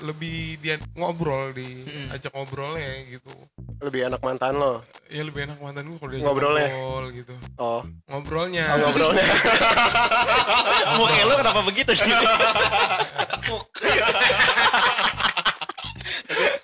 lebih 0.00 0.58
dia 0.58 0.74
ngobrol 0.92 1.52
di 1.52 1.84
Mm. 1.84 2.08
ajak 2.10 2.32
ngobrolnya 2.32 2.82
gitu 3.08 3.30
Lebih 3.80 4.08
enak 4.08 4.20
mantan 4.20 4.56
lo. 4.56 4.80
ya 5.06 5.22
lebih 5.22 5.44
enak 5.44 5.58
mantan 5.58 5.86
gue 5.86 5.96
kalau 5.96 6.10
dia 6.10 6.20
Ngobrolnya? 6.20 6.68
ngobrol 6.70 7.06
gitu 7.12 7.34
Oh, 7.56 7.82
ngobrolnya 8.06 8.64
oh 8.66 8.78
ngobrolnya. 8.80 9.26
Muka 10.98 11.22
lu 11.22 11.34
kenapa 11.36 11.60
begitu 11.62 11.92
sih? 11.94 12.10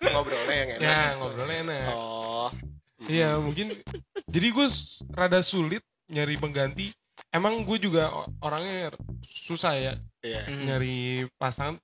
ngobrolnya 0.02 0.54
yang 0.56 0.70
enak. 0.72 0.82
ya 0.82 1.00
ngobrolnya 1.16 1.56
enak 1.62 1.82
Oh. 1.90 2.09
Iya 3.10 3.30
mungkin 3.36 3.74
jadi 4.24 4.48
gue 4.48 4.66
rada 5.10 5.42
sulit 5.42 5.82
nyari 6.06 6.38
pengganti. 6.38 6.94
Emang 7.30 7.62
gue 7.62 7.78
juga 7.78 8.10
orangnya 8.38 8.94
susah 9.22 9.74
ya 9.74 9.92
Iya. 10.20 10.46
Hmm. 10.46 10.64
nyari 10.64 10.98
pasangan 11.34 11.76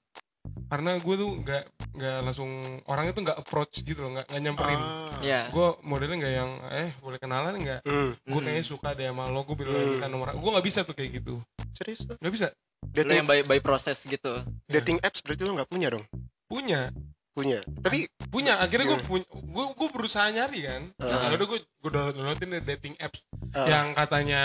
karena 0.67 0.99
gue 0.99 1.15
tuh 1.17 1.31
nggak 1.43 1.65
nggak 1.97 2.17
langsung 2.23 2.51
orangnya 2.87 3.13
tuh 3.13 3.23
nggak 3.23 3.39
approach 3.39 3.83
gitu 3.83 3.99
loh 3.99 4.15
nggak 4.15 4.27
nggak 4.29 4.43
nyamperin. 4.43 4.79
Ah. 4.79 5.11
Ya. 5.21 5.41
Gue 5.51 5.75
modelnya 5.83 6.17
nggak 6.19 6.35
yang 6.35 6.51
eh 6.71 6.91
boleh 6.99 7.19
kenalan 7.19 7.55
nggak? 7.57 7.81
Hmm. 7.83 8.15
Gue 8.17 8.33
Hmm. 8.33 8.45
kayaknya 8.45 8.65
suka 8.65 8.93
deh 8.93 9.07
sama 9.07 9.27
lo 9.27 9.43
gue 9.43 9.57
bilang 9.57 9.75
Hmm. 9.75 9.91
minta 9.93 10.07
nomor. 10.07 10.31
Gue 10.33 10.51
nggak 10.53 10.67
bisa 10.67 10.81
tuh 10.83 10.95
kayak 10.95 11.19
gitu. 11.19 11.43
Serius 11.73 12.07
tuh? 12.07 12.17
Nggak 12.19 12.33
bisa. 12.33 12.49
Dating, 12.87 13.19
yang 13.19 13.29
by, 13.29 13.43
by 13.43 13.59
proses 13.59 13.99
gitu. 14.01 14.41
dating 14.67 14.97
apps 15.03 15.21
berarti 15.21 15.43
lo 15.43 15.53
nggak 15.53 15.69
punya 15.69 15.89
dong? 15.91 16.05
Punya 16.47 16.89
Punya. 17.37 17.61
Tapi 17.79 18.09
punya 18.27 18.57
akhirnya 18.57 18.89
gue 18.89 18.99
Gimana? 18.99 19.11
punya 19.13 19.25
gue 19.29 19.65
gue 19.77 19.89
berusaha 19.93 20.27
nyari 20.27 20.61
kan. 20.65 20.83
Ah. 20.99 21.29
Akhirnya 21.29 21.47
gue 21.47 21.61
gue 21.61 21.91
download 21.93 22.15
downloadin 22.17 22.49
deh 22.51 22.65
dating 22.67 22.97
apps 22.97 23.29
ah, 23.53 23.69
yang 23.69 23.93
katanya 23.93 24.43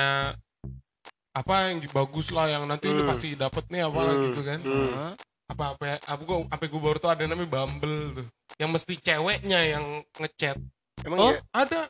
apa 1.32 1.72
yang 1.72 1.80
bagus 1.90 2.28
lah 2.30 2.46
yang 2.46 2.68
nanti 2.68 2.86
lu 2.86 3.02
Hmm. 3.02 3.10
pasti 3.10 3.34
dapet 3.34 3.64
nih 3.72 3.88
apalah 3.88 4.12
Hmm. 4.12 4.24
gitu 4.28 4.42
kan 4.44 4.60
hmm. 4.60 4.92
Hah? 4.92 5.14
apa 5.48 5.64
apa 5.72 5.84
apa 6.02 6.22
gue 6.22 6.38
apa 6.46 6.64
gue 6.64 6.82
baru 6.82 6.98
tuh 6.98 7.08
ada 7.08 7.24
namanya 7.24 7.48
Bumble 7.50 8.00
tuh 8.14 8.28
yang 8.56 8.68
mesti 8.70 8.94
ceweknya 8.98 9.60
yang 9.66 9.84
ngechat 10.18 10.60
emang 11.02 11.20
Oh. 11.22 11.32
ya 11.32 11.40
ada 11.54 11.88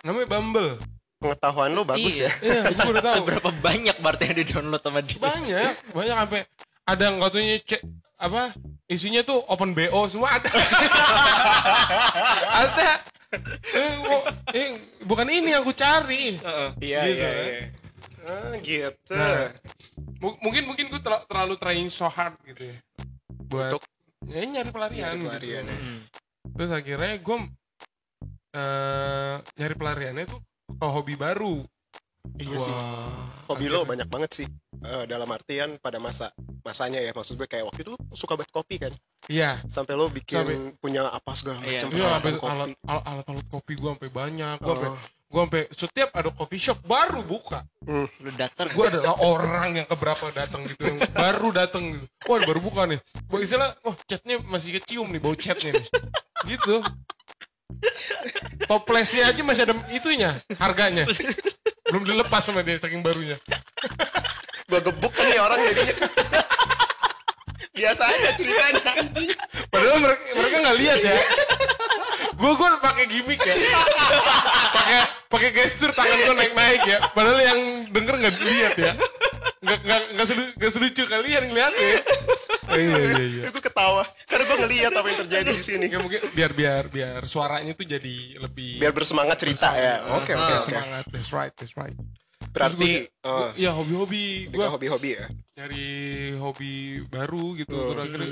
namanya 0.00 0.28
Bumble 0.30 0.80
pengetahuan 1.16 1.72
lo 1.72 1.84
bagus 1.84 2.20
Iya. 2.20 2.32
ya. 2.32 2.32
iya 2.40 2.60
gue 2.70 2.88
udah 2.90 3.04
tahu 3.12 3.16
Seberapa 3.20 3.50
banyak 3.60 3.96
berarti 4.00 4.22
yang 4.26 4.36
di 4.36 4.44
download 4.46 4.80
sama 4.80 5.00
dia? 5.00 5.16
banyak 5.18 5.72
banyak 5.92 6.16
sampai 6.16 6.40
ada 6.82 7.02
yang 7.02 7.16
katanya 7.20 7.56
cek 7.62 7.82
apa 8.20 8.52
isinya 8.86 9.22
tuh 9.22 9.38
open 9.46 9.72
bo 9.72 10.06
semua 10.06 10.36
ada 10.36 10.46
ada 12.62 12.88
eh, 13.72 13.94
eh, 14.52 14.68
bukan 15.02 15.26
ini 15.26 15.50
yang 15.50 15.62
aku 15.62 15.72
cari 15.72 16.36
Heeh. 16.36 16.68
Iya 16.82 16.98
Gitu, 17.00 17.16
iya 17.16 17.24
kan? 17.24 17.34
iya. 17.40 17.60
Ah, 18.20 18.52
gitu. 18.60 19.10
Nah, 19.10 19.48
mu- 20.20 20.36
mungkin 20.40 20.62
mungkin 20.64 20.84
gue 20.86 21.00
terla- 21.00 21.24
terlalu 21.24 21.54
trying 21.56 21.88
so 21.88 22.04
hard 22.06 22.36
gitu 22.44 22.68
ya 22.68 22.76
buat 23.48 23.72
Untuk 23.72 23.82
ya, 24.28 24.44
nyari 24.44 24.70
pelarian, 24.70 25.16
nyari 25.16 25.20
pelarian 25.24 25.62
gitu. 25.64 25.72
ya. 25.72 25.78
Hmm. 25.80 25.98
terus 26.52 26.70
akhirnya 26.70 27.12
gue 27.16 27.36
eh 28.50 29.34
nyari 29.56 29.74
pelariannya 29.74 30.24
tuh 30.26 30.40
ke 30.70 30.86
hobi 30.86 31.14
baru 31.14 31.62
Iya 32.40 32.56
sih. 32.56 32.74
Hobi 33.48 33.66
lo 33.68 33.84
banyak 33.84 34.08
banget 34.08 34.30
sih. 34.32 34.48
Eh, 34.80 35.04
dalam 35.04 35.28
artian 35.28 35.76
pada 35.76 36.00
masa 36.00 36.32
masanya 36.64 37.00
ya. 37.00 37.12
Maksud 37.12 37.36
gue 37.36 37.44
kayak 37.44 37.68
waktu 37.68 37.84
itu 37.84 37.92
suka 38.12 38.36
banget 38.36 38.52
kopi 38.52 38.76
kan. 38.80 38.92
Iya. 39.28 39.60
Sampai 39.68 39.96
lo 39.96 40.08
bikin 40.08 40.40
Sampai- 40.40 40.72
punya 40.80 41.04
apa 41.06 41.32
segala 41.36 41.60
Iya. 41.60 41.84
macam 41.84 41.88
iya 41.92 42.00
peralatan 42.00 42.34
kopi 42.36 42.48
alat 42.50 42.68
alat 42.88 43.04
alat, 43.04 43.26
alat 43.28 43.46
kopi 43.48 43.72
gue 43.76 43.90
sampai 43.92 44.10
banyak. 44.10 44.56
Gue 44.58 44.72
sampai 44.72 44.88
Oh. 44.88 44.98
gue 45.30 45.40
sampai 45.46 45.62
setiap 45.70 46.10
ada 46.10 46.30
coffee 46.32 46.58
shop 46.58 46.78
baru 46.82 47.20
buka. 47.22 47.60
Lu 47.84 48.30
datar 48.34 48.66
gue 48.66 48.84
adalah 48.88 49.14
orang 49.20 49.68
yang 49.78 49.86
keberapa 49.86 50.26
datang 50.32 50.64
gitu 50.64 50.82
yang 50.86 50.98
baru 51.12 51.48
datang 51.52 51.82
gitu. 51.92 52.06
Wah 52.24 52.40
baru 52.40 52.60
buka 52.60 52.82
nih. 52.88 52.98
Wah, 53.28 53.38
istilah 53.38 53.68
oh 53.84 53.94
catnya 54.08 54.40
masih 54.42 54.80
kecium 54.80 55.06
nih 55.12 55.20
bau 55.20 55.36
catnya 55.36 55.76
nih. 55.76 55.86
Gitu. 56.48 56.80
Toplesnya 58.66 59.30
aja 59.30 59.40
masih 59.42 59.62
ada 59.64 59.74
itunya 59.88 60.36
harganya 60.58 61.06
belum 61.90 62.02
dilepas 62.06 62.42
sama 62.42 62.62
dia 62.62 62.78
saking 62.78 63.02
barunya. 63.02 63.36
Gue 64.70 64.80
gebuk 64.80 65.12
kan 65.12 65.26
nih 65.26 65.42
orang 65.42 65.58
jadinya. 65.66 65.94
Biasa 67.70 68.02
aja 68.06 68.30
ceritanya 68.38 68.82
anjing. 68.96 69.30
Padahal 69.70 69.98
mereka 69.98 70.22
mereka 70.38 70.56
nggak 70.62 70.78
lihat 70.78 70.98
ya. 71.02 71.16
Gue 72.38 72.52
gue 72.54 72.68
pakai 72.78 73.04
gimmick 73.10 73.40
ya. 73.42 73.54
Pakai 74.70 74.98
pakai 75.26 75.50
gestur 75.50 75.90
tangan 75.92 76.18
gue 76.30 76.34
naik 76.38 76.54
naik 76.54 76.82
ya. 76.86 76.98
Padahal 77.10 77.38
yang 77.42 77.60
denger 77.90 78.14
nggak 78.22 78.34
lihat 78.38 78.74
ya 78.78 78.92
nggak 79.60 79.78
nggak 79.82 80.00
nggak 80.14 80.26
selu- 80.26 80.52
nggak 80.56 80.72
selucu 80.72 81.02
kalian 81.04 81.42
ngeliat 81.48 81.74
ya 81.74 81.90
iya 82.70 82.96
iya 82.96 83.24
iya 83.26 83.44
gue 83.46 83.60
ketawa 83.60 84.02
karena 84.24 84.44
gue 84.44 84.58
ngeliat 84.62 84.92
apa 84.92 85.06
yang 85.06 85.18
terjadi 85.26 85.50
di 85.50 85.64
sini 85.64 85.86
Ya 85.86 85.98
mungkin 85.98 86.20
biar 86.32 86.52
biar 86.52 86.84
biar 86.86 87.20
suaranya 87.24 87.72
tuh 87.72 87.84
jadi 87.84 88.16
lebih 88.38 88.78
biar 88.78 88.92
bersemangat 88.92 89.36
cerita 89.36 89.72
ya 89.74 90.06
oke 90.08 90.28
oke 90.28 90.32
oke 90.32 90.54
semangat. 90.58 91.04
That's 91.10 91.30
right, 91.30 91.52
that's 91.52 91.74
right. 91.74 91.96
berarti 92.50 93.06
gua- 93.20 93.52
eh, 93.52 93.62
Iya 93.62 93.70
hobi-hobi 93.72 94.24
gue 94.48 94.64
hobi-hobi 94.64 95.10
ya 95.14 95.26
nyari 95.54 95.86
hobi 96.34 96.72
baru 97.06 97.52
gitu. 97.54 97.76
Hmm. 97.76 97.88
Terus 97.90 98.02
akhirnya 98.02 98.30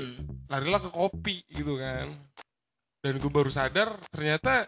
larilah 0.49 0.81
ke 0.81 0.89
kopi 0.89 1.35
gitu 1.47 1.77
kan. 1.77 2.09
Dan 2.99 3.15
gue 3.15 3.31
baru 3.31 3.47
sadar 3.47 3.95
ternyata 4.09 4.67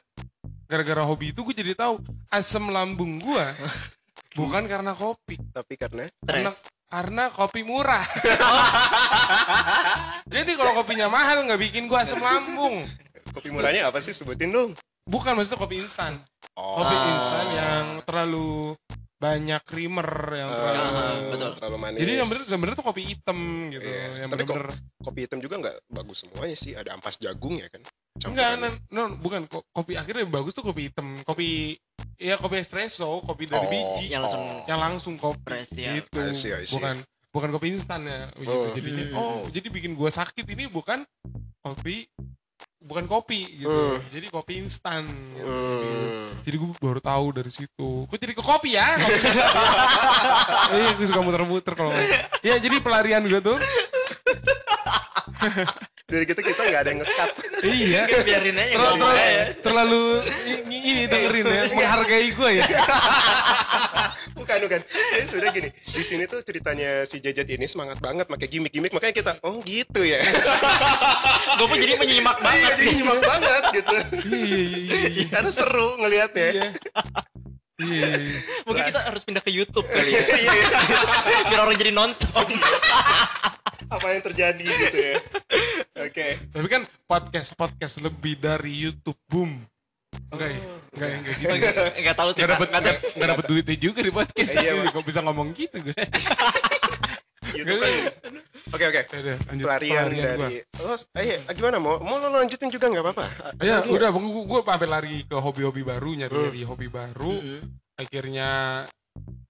gara-gara 0.66 1.04
hobi 1.04 1.32
itu 1.32 1.44
gue 1.44 1.52
jadi 1.54 1.76
tahu 1.76 2.00
asam 2.30 2.70
lambung 2.70 3.18
gue 3.18 3.46
bukan 4.34 4.64
karena 4.66 4.92
kopi, 4.92 5.36
tapi 5.52 5.76
karena 5.76 6.08
karena 6.22 6.50
Stres. 6.50 6.68
karena 6.88 7.24
kopi 7.28 7.62
murah. 7.62 8.04
jadi 10.28 10.52
kalau 10.54 10.74
kopinya 10.76 11.08
mahal 11.08 11.44
nggak 11.44 11.62
bikin 11.62 11.86
gue 11.86 11.98
asam 11.98 12.20
lambung. 12.20 12.84
kopi 13.30 13.48
murahnya 13.48 13.88
apa 13.88 14.00
sih 14.00 14.12
sebutin 14.12 14.50
dong 14.50 14.72
Bukan 15.02 15.34
maksudnya 15.34 15.56
kopi 15.58 15.80
instan. 15.80 16.20
oh 16.54 16.76
kopi 16.78 16.94
Ah. 16.94 17.08
instan 17.10 17.46
yang 17.50 17.86
terlalu 18.04 18.76
banyak 19.16 19.62
creamer 19.64 20.10
yang 20.34 20.50
Eh, 20.50 20.58
terlalu 20.58 20.92
Ah, 20.92 21.16
betul. 21.30 21.52
terlalu 21.56 21.78
manis 21.80 22.00
jadi 22.00 22.12
yang 22.18 22.28
bener 22.28 22.44
yang 22.44 22.60
bener 22.60 22.74
tuh 22.74 22.84
kopi 22.84 23.02
hitam 23.06 23.40
gitu 23.70 23.86
Iya. 23.86 24.04
yang 24.20 24.30
Tapi 24.30 24.42
kok- 24.42 24.52
bener-bener 24.52 24.76
kopi 25.00 25.20
hitam 25.22 25.40
juga 25.40 25.56
nggak 25.58 25.78
bagus 25.88 26.18
semuanya 26.20 26.56
sih 26.56 26.72
ada 26.74 26.90
ampas 26.92 27.16
jagung 27.16 27.56
ya 27.56 27.68
kan 27.68 27.82
enggak 28.24 28.54
Campurannya. 28.54 28.70
no, 28.88 29.02
no, 29.02 29.16
bukan 29.16 29.46
ko- 29.46 29.64
kopi 29.68 29.94
akhirnya 29.94 30.22
yang 30.22 30.32
bagus 30.32 30.52
tuh 30.52 30.62
kopi 30.62 30.86
hitam 30.86 31.18
kopi 31.22 31.76
ya 32.16 32.36
kopi 32.36 32.58
espresso 32.58 33.20
kopi 33.20 33.46
dari 33.46 33.60
Oh. 33.60 33.68
biji 33.68 34.08
Yang 34.08 34.22
langsung 34.24 34.42
yang 34.66 34.80
langsung 34.80 35.14
kopi 35.16 35.40
Press, 35.42 35.68
ya. 35.72 35.96
gitu 35.96 36.16
I 36.16 36.32
see, 36.32 36.52
I 36.52 36.62
see. 36.62 36.76
bukan 36.76 36.96
bukan 37.30 37.48
kopi 37.50 37.66
instan 37.72 38.04
ya 38.04 38.28
gitu. 38.36 38.52
Oh. 38.52 38.68
jadinya 38.70 39.04
Hmm. 39.08 39.18
oh 39.18 39.38
jadi 39.48 39.68
bikin 39.68 39.92
gua 39.94 40.10
sakit 40.10 40.44
ini 40.46 40.68
bukan 40.68 41.04
kopi 41.60 42.08
bukan 42.80 43.06
kopi 43.06 43.40
gitu 43.58 43.70
Hmm. 43.70 43.98
jadi 44.10 44.26
kopi 44.28 44.54
instan 44.60 45.06
gitu. 45.34 45.50
Jadi 46.42 46.56
gue 46.58 46.68
baru 46.76 46.98
tahu 46.98 47.32
dari 47.32 47.48
situ. 47.48 48.04
Gue 48.04 48.18
jadi 48.18 48.34
ke 48.34 48.42
kopi 48.42 48.74
ya. 48.74 48.98
Iya, 50.74 50.92
gue 50.92 51.06
suka 51.06 51.20
muter-muter 51.20 51.72
kalau. 51.72 51.88
Ya, 52.42 52.58
jadi 52.58 52.80
pelarian 52.80 53.22
gue 53.22 53.40
tuh. 53.40 53.56
dari 56.12 56.24
gitu 56.26 56.42
kita 56.42 56.62
nggak 56.62 56.82
ada 56.82 56.90
yang 56.90 57.00
ngekat 57.00 57.30
Iya. 57.62 58.02
Biarin 58.22 58.56
aja 58.56 58.74
Terlalu, 58.74 58.98
terlalu, 58.98 59.16
aja. 59.16 59.44
terlalu 59.62 60.02
ini, 60.46 60.78
ini 60.84 61.02
dengerin 61.06 61.46
ya, 61.46 61.64
menghargai 61.72 62.28
gue 62.30 62.50
ya. 62.54 62.66
bukan 64.34 64.58
bukan 64.60 64.82
jadi 64.90 65.26
sudah 65.28 65.50
gini 65.50 65.70
di 65.70 66.04
sini 66.04 66.24
tuh 66.26 66.42
ceritanya 66.42 67.06
si 67.06 67.18
Jejet 67.18 67.46
ini 67.48 67.64
semangat 67.64 68.02
banget 68.02 68.26
pakai 68.26 68.48
gimmick-gimmick 68.48 68.90
makanya 68.90 69.16
kita 69.16 69.32
oh 69.42 69.62
gitu 69.62 70.02
ya 70.02 70.18
Gue 71.58 71.68
pun 71.68 71.78
jadi 71.78 71.94
menyimak 71.96 72.36
iya 72.36 72.44
banget. 72.44 72.74
jadi 72.76 72.92
nyimak 72.92 73.20
banget 73.22 73.64
gitu 73.72 73.96
Iya, 74.28 74.40
iya, 74.42 74.60
iya, 74.82 75.00
iya. 75.14 75.26
karena 75.30 75.52
seru 75.52 75.90
ngelihatnya 75.98 76.48
Iya. 76.52 76.68
Iya, 77.82 78.08
iya, 78.08 78.20
iya. 78.22 78.40
Mungkin 78.70 78.84
kita 78.94 79.00
harus 79.10 79.22
pindah 79.26 79.44
ke 79.44 79.52
YouTube 79.52 79.88
kali 79.90 80.12
ya. 80.14 80.22
Iya, 80.22 80.38
iya. 80.46 80.80
Biar 81.50 81.60
orang 81.66 81.78
jadi 81.78 81.92
nonton. 81.92 82.48
apa 83.92 84.08
yang 84.08 84.24
terjadi 84.24 84.64
gitu 84.64 84.98
ya 85.04 85.16
oke 86.00 86.28
Tapi 86.56 86.68
kan 86.72 86.82
podcast 87.04 87.52
podcast 87.60 88.00
lebih 88.00 88.40
dari 88.40 88.72
YouTube 88.88 89.20
boom. 89.28 89.68
Enggak 90.32 90.48
ya? 90.48 90.60
Enggak, 90.96 91.10
enggak 91.12 91.60
gitu. 91.60 91.84
Enggak 92.00 92.16
tahu 92.16 92.30
sih. 92.32 92.40
Enggak 92.40 92.52
dapat 92.56 92.68
enggak 93.16 93.30
dapat 93.36 93.46
duitnya 93.52 93.76
juga 93.80 94.00
di 94.00 94.12
podcast. 94.12 94.52
Iya. 94.56 94.92
Kok 94.92 95.04
bisa 95.04 95.20
ngomong 95.24 95.52
gitu 95.56 95.78
gue. 95.84 95.96
YouTube 97.54 97.78
kan 97.78 97.92
oke 98.72 98.86
oke 98.86 99.02
Ya 99.12 99.36
pelarian 99.58 100.06
gua. 100.06 100.22
dari 100.22 100.56
oh 100.80 100.96
eh 101.16 101.28
gimana 101.52 101.78
mau 101.78 101.98
mau 101.98 102.18
lo 102.18 102.32
lanjutin 102.32 102.68
juga 102.68 102.88
nggak 102.88 103.04
apa-apa 103.04 103.26
Ya 103.60 103.80
Lagi 103.80 103.92
udah, 103.92 104.10
gue 104.10 104.22
gue 104.44 104.60
sampai 104.62 104.88
lari 104.88 105.16
ke 105.24 105.36
hobi-hobi 105.36 105.82
baru, 105.82 106.10
nyari-nyari 106.16 106.62
Hmm. 106.62 106.70
hobi 106.70 106.88
baru. 106.88 107.32
Mm-mm. 107.34 107.60
Akhirnya 107.96 108.50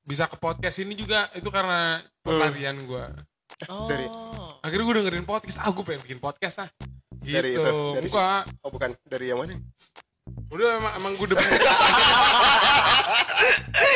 bisa 0.02 0.26
ke 0.26 0.36
podcast 0.36 0.78
ini 0.80 0.94
juga 0.94 1.30
itu 1.32 1.48
karena 1.48 2.02
pelarian 2.20 2.76
gue. 2.82 3.06
Oh. 3.68 3.86
Dari- 3.86 4.10
Akhirnya 4.62 4.84
gue 4.84 4.96
dengerin 5.00 5.24
podcast, 5.24 5.58
ah 5.58 5.70
gue 5.70 5.82
pengen 5.82 6.02
bikin 6.04 6.20
podcast 6.20 6.60
ah. 6.60 6.70
Gitu. 7.22 7.34
Dari 7.34 7.50
itu, 7.54 7.76
dari 7.94 8.06
si- 8.06 8.14
Enggak, 8.14 8.44
oh 8.60 8.70
bukan 8.70 8.90
dari 9.06 9.26
yang 9.28 9.40
mana 9.40 9.56
udah 10.50 10.68
emang, 10.76 10.94
emang 10.98 11.12
gue 11.16 11.26
udah 11.32 11.38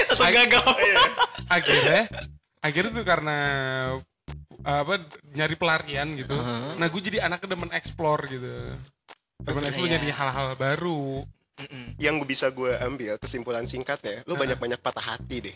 Langsung 0.07 0.31
gagal. 0.31 0.67
Iya. 0.79 1.03
akhirnya 1.47 2.01
akhirnya 2.65 2.91
tuh 2.91 3.05
karena 3.05 3.37
apa 4.61 4.93
nyari 5.29 5.53
pelarian 5.53 6.17
gitu. 6.17 6.33
Uh-huh. 6.33 6.73
Nah 6.73 6.87
gue 6.89 7.01
jadi 7.03 7.21
anak 7.21 7.45
demen 7.45 7.69
explore 7.69 8.25
gitu. 8.25 8.49
Demen 9.37 9.61
Oke. 9.61 9.69
explore 9.69 9.91
jadi 9.91 10.09
hal-hal 10.09 10.57
baru. 10.57 11.21
Mm-mm. 11.55 11.95
yang 11.95 12.19
bisa 12.27 12.51
gue 12.51 12.67
ambil 12.83 13.15
kesimpulan 13.15 13.63
singkatnya 13.63 14.27
lo 14.27 14.35
Heeh. 14.35 14.43
banyak-banyak 14.43 14.75
patah 14.75 15.15
hati 15.15 15.39
deh 15.39 15.55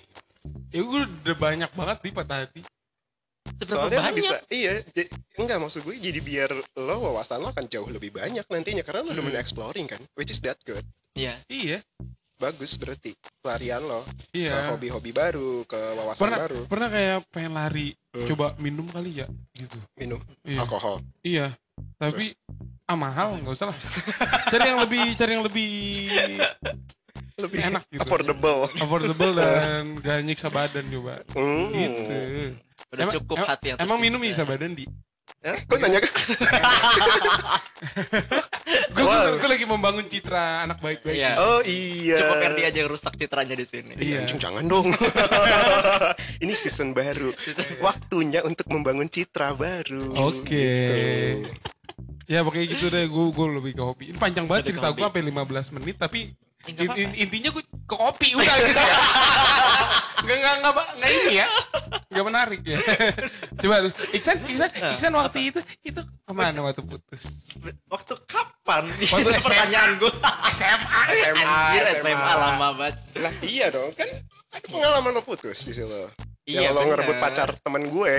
Ya 0.72 0.80
gue 0.80 1.01
udah 1.04 1.36
banyak 1.36 1.68
banget 1.75 1.98
di 2.00 2.12
patah 2.16 2.48
hati. 2.48 2.63
Seberapa 3.60 3.68
soalnya 3.68 4.00
lo 4.00 4.04
banyak? 4.08 4.16
bisa 4.16 4.36
iya 4.48 4.80
enggak 5.36 5.60
maksud 5.60 5.84
gue 5.84 6.00
jadi 6.00 6.24
biar 6.24 6.50
lo 6.80 6.96
wawasan 7.04 7.44
lo 7.44 7.51
akan 7.51 7.68
jauh 7.68 7.92
lebih 7.92 8.16
banyak 8.16 8.48
nantinya 8.48 8.80
karena 8.80 9.04
lo 9.04 9.12
demen 9.12 9.36
Hmm. 9.36 9.44
exploring 9.44 9.92
kan 9.92 10.00
which 10.16 10.32
is 10.32 10.39
that 10.39 10.56
good 10.63 10.88
Iya. 11.20 11.36
Iya, 11.51 11.84
bagus 12.39 12.79
berarti 12.79 13.12
pelarian 13.38 13.84
lo 13.84 14.08
ke 14.25 14.39
iya. 14.39 14.72
hobi-hobi 14.72 15.12
baru 15.12 15.67
ke 15.67 15.75
wawasan 15.75 16.24
Pernah 16.24 16.39
baru 16.39 16.60
pernah 16.65 16.88
kayak 16.88 17.17
pengen 17.29 17.53
lari, 17.53 17.88
Hmm. 18.10 18.25
coba 18.25 18.58
minum 18.58 18.88
kali 18.88 19.22
ya 19.22 19.27
gitu. 19.53 19.77
minum 19.93 20.17
Iya. 20.41 20.63
alkohol 20.63 21.03
Iya. 21.22 21.51
Tapi 21.93 22.31
ah 22.86 22.98
mahal 22.98 23.38
nggak 23.38 23.53
usah 23.53 23.67
lah. 23.69 23.77
cari 24.51 24.65
yang 24.65 24.79
lebih 24.79 25.03
cari 25.13 25.31
yang 25.31 25.46
lebih 25.46 25.69
lebih 27.38 27.60
Enak 27.62 27.84
gitu. 27.88 28.01
affordable 28.01 28.65
affordable 28.74 29.31
dan 29.31 29.84
gak 30.03 30.19
nyiksa 30.24 30.48
badan 30.48 30.89
coba. 30.89 31.22
Hmm. 31.31 31.69
Gitu. 31.69 32.17
Udah 32.89 33.03
Emang- 33.03 33.15
cukup 33.19 33.36
em- 33.38 33.48
hati 33.48 33.65
yang 33.69 33.77
Emang 33.77 34.00
minum 34.00 34.17
nyiksa 34.17 34.43
badan 34.43 34.74
di? 34.74 34.88
kok 35.39 35.77
nanya 35.77 36.01
kan 36.01 36.12
Gue 39.10 39.42
Wow. 39.42 39.50
lagi 39.50 39.66
membangun 39.66 40.06
citra 40.06 40.70
anak 40.70 40.78
baik-baik. 40.86 41.18
Iya. 41.18 41.32
oh 41.42 41.62
iya 41.66 42.18
Cukup 42.22 42.38
Erdi 42.46 42.62
aja 42.62 42.78
yang 42.86 42.89
rusak 42.94 43.13
citranya 43.18 43.56
di 43.58 43.66
sini. 43.66 43.98
Iya, 43.98 44.22
anjing, 44.22 44.38
jangan 44.38 44.63
dong. 44.70 44.94
Ini 46.46 46.54
season 46.54 46.94
baru. 46.94 47.34
Waktunya 47.82 48.46
untuk 48.46 48.70
membangun 48.70 49.10
citra 49.10 49.58
baru. 49.58 50.13
Oke. 50.30 50.46
Gitu. 50.46 51.50
Ya 52.30 52.46
pokoknya 52.46 52.66
gitu 52.78 52.86
deh 52.94 53.10
gue 53.10 53.25
gue 53.34 53.46
lebih 53.58 53.74
ke 53.74 53.82
hobi. 53.82 54.04
Ini 54.13 54.18
panjang 54.22 54.46
banget 54.46 54.70
Lebih 54.70 54.78
cerita 54.78 54.94
gue 54.94 55.06
sampai 55.10 55.24
15 55.25 55.75
menit 55.82 55.96
tapi 55.98 56.20
in- 56.68 56.92
in- 56.98 57.16
intinya 57.18 57.50
gue 57.51 57.63
ke 57.63 57.96
kopi 57.96 58.36
udah 58.36 58.56
gitu 58.60 58.75
ya. 58.75 58.96
Nggak 60.20 60.36
nggak 60.36 60.56
nggak 60.60 60.74
ba- 60.75 60.92
nggak 61.00 61.12
ini 61.16 61.34
ya. 61.39 61.48
Nggak 62.12 62.25
menarik 62.28 62.62
ya. 62.62 62.78
Coba 63.63 63.75
lu. 63.80 63.89
Iksan 64.12 64.36
Iksan 64.46 64.70
Nah, 64.75 64.92
Iksan 64.92 65.13
waktu 65.16 65.39
itu 65.48 65.60
itu 65.82 66.01
ke 66.04 66.34
mana 66.36 66.60
waktu 66.60 66.84
putus? 66.84 67.48
Waktu 67.88 68.13
kapan? 68.28 68.84
Waktu 68.84 69.30
Itu 69.32 69.39
pertanyaan 69.39 69.96
gue. 69.96 70.12
SMA. 70.51 71.01
SMA, 71.16 71.39
Anjir 71.39 71.84
SMA, 71.98 72.12
SMA. 72.12 72.34
lama 72.36 72.68
banget. 72.75 72.96
Lah 73.16 73.34
iya 73.42 73.72
dong, 73.72 73.96
kan 73.96 74.10
ada 74.51 74.66
pengalaman 74.68 75.12
lo 75.16 75.22
putus 75.24 75.56
di 75.63 75.72
situ. 75.72 75.88
Iya, 76.44 76.68
yang 76.68 76.75
lo 76.75 76.82
ngerebut 76.84 77.16
pacar 77.16 77.56
temen 77.56 77.88
gue. 77.88 78.13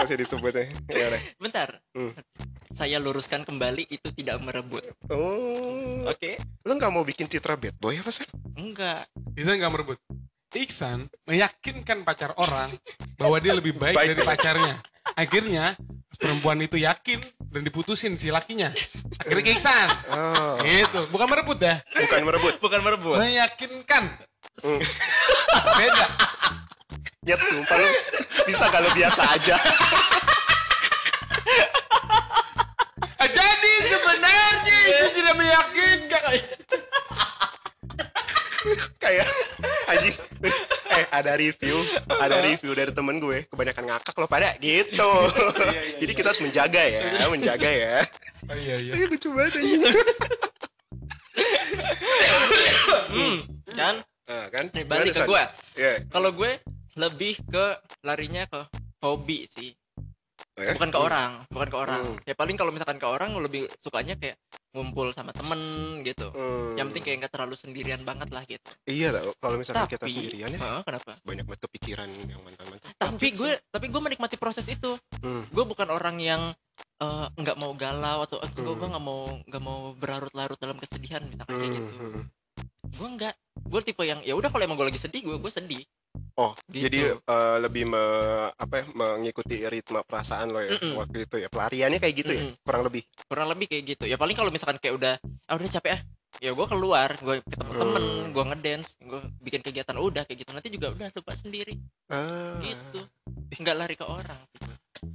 Masih 0.00 0.16
disebutnya. 0.16 0.64
Ya 0.88 1.04
udah. 1.12 1.20
Bentar. 1.36 1.68
Hmm. 1.92 2.12
Saya 2.70 2.96
luruskan 2.96 3.44
kembali 3.44 3.84
itu 3.86 4.08
tidak 4.10 4.40
merebut. 4.40 4.86
Oh, 5.10 6.06
Oke? 6.06 6.38
lo 6.62 6.72
nggak 6.72 6.92
mau 6.92 7.02
bikin 7.02 7.26
citra 7.26 7.58
bad 7.58 7.76
boy 7.76 7.98
apa 7.98 8.08
sih? 8.08 8.24
Enggak. 8.54 9.04
Iksan 9.34 9.58
nggak 9.58 9.72
merebut. 9.72 9.98
Iksan 10.50 10.98
meyakinkan 11.26 12.02
pacar 12.02 12.32
orang 12.34 12.70
bahwa 13.14 13.36
dia 13.38 13.52
lebih 13.52 13.74
baik, 13.74 13.94
Baik. 13.94 14.08
dari 14.14 14.22
pacarnya. 14.24 14.74
Akhirnya 15.14 15.74
perempuan 16.14 16.58
itu 16.58 16.78
yakin 16.78 17.18
dan 17.50 17.62
diputusin 17.62 18.14
si 18.16 18.30
lakinya. 18.30 18.70
Akhirnya 19.18 19.44
ke 19.44 19.52
Iksan. 19.54 19.88
Oh, 20.10 20.56
Gitu. 20.62 21.00
Bukan 21.10 21.26
merebut 21.26 21.58
ya. 21.58 21.82
bukan 21.90 22.22
merebut. 22.22 22.54
Bukan 22.62 22.80
merebut. 22.80 23.16
Meyakinkan. 23.18 24.04
Hmm. 24.62 24.80
Beda. 25.76 26.06
Nyet, 27.30 27.42
sumpah 27.46 27.76
lo 27.78 27.88
bisa 28.42 28.66
kalau 28.74 28.90
biasa 28.90 29.22
aja. 29.38 29.56
Ah, 33.22 33.28
Jadi 33.30 33.72
sebenarnya 33.86 34.46
itu 34.66 35.06
tidak 35.14 35.34
meyakinkan. 35.38 36.22
kayak 39.00 39.24
anjing 39.88 40.12
eh 40.92 41.04
ada 41.08 41.32
review 41.32 41.80
ada 42.20 42.44
review 42.44 42.76
dari 42.76 42.92
temen 42.92 43.16
gue 43.16 43.48
kebanyakan 43.48 43.88
ngakak 43.88 44.12
lo 44.20 44.28
pada 44.28 44.52
gitu 44.60 45.10
jadi 45.96 46.12
kita 46.12 46.26
harus 46.28 46.44
menjaga 46.44 46.82
ya 46.84 47.24
menjaga 47.32 47.70
ya 47.72 48.04
Oh, 48.48 48.56
iya 48.56 48.76
iya. 48.80 48.92
Lucu 49.04 49.28
banget 49.36 49.60
anjing. 49.60 49.82
Hmm, 53.10 53.36
kan? 53.76 53.94
nah, 54.26 54.46
kan 54.48 54.64
balik 54.88 55.12
ke 55.12 55.22
gue. 55.28 55.42
Iya. 55.76 55.92
Kalau 56.08 56.30
gue 56.32 56.52
lebih 57.00 57.40
ke 57.48 57.64
larinya 58.04 58.44
ke 58.44 58.60
hobi 59.00 59.48
sih. 59.48 59.72
Eh? 60.60 60.76
Bukan 60.76 60.92
ke 60.92 60.98
orang, 61.00 61.30
bukan 61.48 61.68
ke 61.72 61.78
orang. 61.78 62.00
Hmm. 62.04 62.18
Ya 62.28 62.36
paling 62.36 62.56
kalau 62.56 62.68
misalkan 62.68 63.00
ke 63.00 63.08
orang 63.08 63.32
lebih 63.40 63.64
sukanya 63.80 64.12
kayak 64.16 64.36
ngumpul 64.70 65.08
sama 65.10 65.32
temen 65.32 65.56
gitu. 66.04 66.28
Hmm. 66.30 66.76
Yang 66.76 66.86
penting 66.92 67.04
kayak 67.04 67.16
nggak 67.24 67.32
terlalu 67.32 67.54
sendirian 67.56 68.00
banget 68.04 68.28
lah 68.28 68.44
gitu. 68.44 68.68
iya 68.84 69.08
kalau 69.40 69.56
misalnya 69.56 69.88
Tapi, 69.88 69.96
kita 69.96 70.04
sendirian 70.06 70.50
ya 70.52 70.58
Heeh, 70.60 70.82
kenapa? 70.84 71.12
banyak 71.24 71.44
banget 71.44 71.60
kepikiran 71.64 72.08
yang 72.28 72.40
mantan-mantan 72.44 72.88
Tapi 72.92 73.26
gue, 73.32 73.52
tapi 73.72 73.86
gue 73.88 74.00
menikmati 74.00 74.36
proses 74.36 74.68
itu. 74.68 75.00
Hmm. 75.24 75.48
Gue 75.48 75.64
bukan 75.64 75.88
orang 75.88 76.20
yang 76.20 76.42
eh, 77.00 77.26
nggak 77.32 77.56
mau 77.56 77.72
galau 77.72 78.28
atau 78.28 78.36
eh, 78.38 78.50
gue 78.50 78.60
Hmm. 78.60 78.76
gue 78.76 78.88
nggak 78.92 79.04
mau 79.04 79.20
nggak 79.48 79.62
mau 79.64 79.78
berlarut-larut 79.96 80.58
dalam 80.60 80.76
kesedihan 80.76 81.24
misalkan 81.24 81.56
kayak 81.56 81.72
Hmm, 81.72 81.78
gitu. 81.80 81.92
hmm. 81.96 82.22
Gue 82.90 83.08
nggak. 83.16 83.34
Gue 83.64 83.80
tipe 83.80 84.02
yang 84.02 84.20
ya 84.20 84.34
udah 84.34 84.50
kalau 84.50 84.60
emang 84.60 84.76
gue 84.76 84.88
lagi 84.88 85.00
sedih 85.00 85.24
gue 85.24 85.36
gue 85.36 85.52
sedih. 85.52 85.80
Oh 86.40 86.52
Gitu. 86.66 86.88
jadi 86.88 86.98
eh, 87.12 87.56
lebih 87.60 87.84
me- 87.84 88.08
apa 88.54 88.74
ya, 88.76 88.84
mengikuti 88.90 89.60
ritme 89.62 90.00
perasaan 90.00 90.48
lo 90.48 90.58
ya 90.58 90.72
Mm-mm. 90.72 90.96
waktu 90.96 91.24
itu 91.24 91.36
ya? 91.36 91.46
Pelariannya 91.46 91.98
kayak 91.98 92.14
gitu 92.16 92.32
ya? 92.32 92.42
Mm-mm. 92.42 92.56
kurang 92.62 92.82
lebih? 92.82 93.02
Kurang 93.26 93.48
lebih 93.48 93.66
kayak 93.66 93.84
gitu. 93.86 94.04
Ya 94.04 94.16
paling 94.16 94.32
kalau 94.32 94.48
misalkan 94.48 94.76
kayak 94.76 94.94
udah 94.94 95.14
ah 95.44 95.54
udah 95.54 95.68
capek 95.68 95.92
ah. 95.94 96.02
Ya 96.38 96.50
gue 96.50 96.62
keluar 96.64 97.10
gue 97.12 97.42
ketemu 97.42 97.72
temen 97.74 98.00
Hmm. 98.00 98.30
gue 98.30 98.44
ngedance 98.46 98.88
gue 98.98 99.20
bikin 99.40 99.60
kegiatan 99.60 99.92
udah 99.94 100.22
kayak 100.24 100.38
gitu. 100.40 100.50
Nanti 100.50 100.68
juga 100.70 100.86
udah 100.90 101.08
lupa 101.10 101.32
sendiri. 101.34 101.74
Ah, 102.06 102.56
gitu. 102.60 103.00
Nggak 103.52 103.76
lari 103.76 103.94
ke 103.94 104.06
orang 104.06 104.40
sih. 104.48 104.58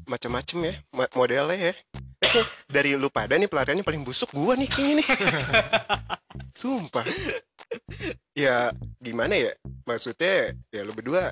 macem-macem 0.06 0.58
ya 0.62 0.74
ma- 0.92 1.10
modelnya 1.12 1.56
ya. 1.56 1.74
Dari 2.70 2.94
lu 2.94 3.08
pada 3.08 3.34
nih 3.34 3.46
pelariannya 3.46 3.82
paling 3.82 4.02
busuk 4.02 4.30
gua 4.32 4.54
nih 4.54 4.68
kayaknya 4.68 4.96
nih. 5.00 5.08
Sumpah 6.56 7.06
ya 8.34 8.70
gimana 9.00 9.34
ya 9.36 9.52
maksudnya 9.84 10.52
ya 10.70 10.82
lu 10.84 10.92
berdua 10.92 11.32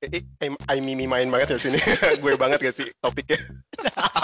eh, 0.00 0.08
eh, 0.10 0.22
I- 0.40 0.64
I 0.70 0.78
mimi 0.80 1.04
main 1.04 1.28
banget 1.28 1.56
ya 1.56 1.58
sini 1.60 1.78
gue 2.22 2.32
banget 2.34 2.58
gak 2.60 2.76
sih 2.76 2.88
topiknya 2.98 3.36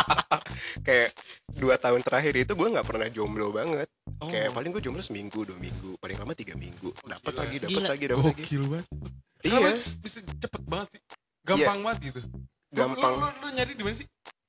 kayak 0.86 1.12
dua 1.52 1.76
tahun 1.76 2.00
terakhir 2.00 2.32
itu 2.36 2.52
gue 2.52 2.68
nggak 2.72 2.86
pernah 2.86 3.08
jomblo 3.08 3.52
banget 3.52 3.88
oh, 4.20 4.28
kayak 4.28 4.52
paling 4.52 4.72
gue 4.72 4.80
jomblo 4.80 5.04
seminggu 5.04 5.44
dua 5.44 5.58
minggu 5.60 5.96
paling 6.00 6.16
lama 6.16 6.32
tiga 6.32 6.56
minggu 6.56 6.92
dapat 7.04 7.32
gila. 7.32 7.40
lagi 7.44 7.56
dapat 7.60 7.72
Gila. 7.76 7.88
lagi 7.92 8.04
dapat 8.06 8.24
lagi 8.24 8.42
Gokil 8.42 8.62
banget. 8.68 8.86
iya 9.44 9.70
bisa 9.74 10.18
cepet 10.24 10.62
banget 10.64 10.88
sih? 10.96 11.02
Gampang 11.46 11.78
banget 11.86 11.98
gitu. 12.10 12.20
Gampang 12.74 13.14
Lu, 13.14 13.22
lu, 13.22 13.38
lu 13.38 13.48
nyari 13.54 13.72
di 13.78 13.84
mana 13.86 13.94
sih? 13.94 14.06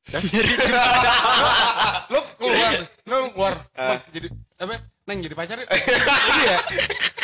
Hah? 0.10 0.24
lu 2.12 2.20
keluar, 2.40 2.72
lu 3.06 3.16
keluar. 3.36 3.54
Bang, 3.78 4.02
jadi 4.10 4.28
apa? 4.58 4.76
Neng 5.08 5.24
jadi 5.24 5.36
pacar 5.40 5.56
yuk. 5.56 5.70
Iya. 6.44 6.58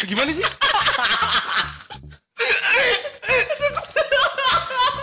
Gimana 0.07 0.31
sih? 0.31 0.45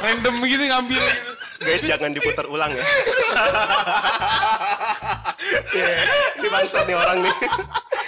Random 0.00 0.34
gitu 0.48 0.64
ngambil. 0.64 0.96
Gitu. 1.04 1.32
guys 1.60 1.84
jangan 1.84 2.16
diputar 2.16 2.48
ulang 2.48 2.72
ya. 2.72 2.80
Iya, 5.76 5.88
ini 6.40 6.48
bangsat 6.48 6.88
nih 6.88 6.96
orang 6.96 7.20
nih. 7.20 7.34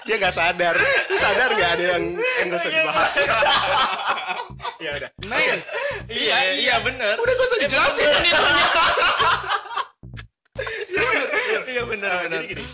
Dia 0.08 0.16
nggak 0.16 0.32
sadar. 0.32 0.72
Lu 0.80 1.16
sadar 1.20 1.52
nggak 1.52 1.70
ada 1.76 1.84
yang 1.84 2.04
usah 2.48 2.70
dibahas? 2.72 3.12
Ya 4.80 4.90
udah. 4.96 5.10
Neng. 5.28 5.60
iya 6.08 6.38
iya 6.56 6.74
bener. 6.80 7.20
Udah 7.20 7.32
gak 7.36 7.44
usah 7.44 7.58
dijelasin. 7.60 8.08
iya 11.72 11.82
bener 11.88 12.08
Nah, 12.08 12.20
bener. 12.24 12.40
jadi 12.40 12.46
gini 12.56 12.64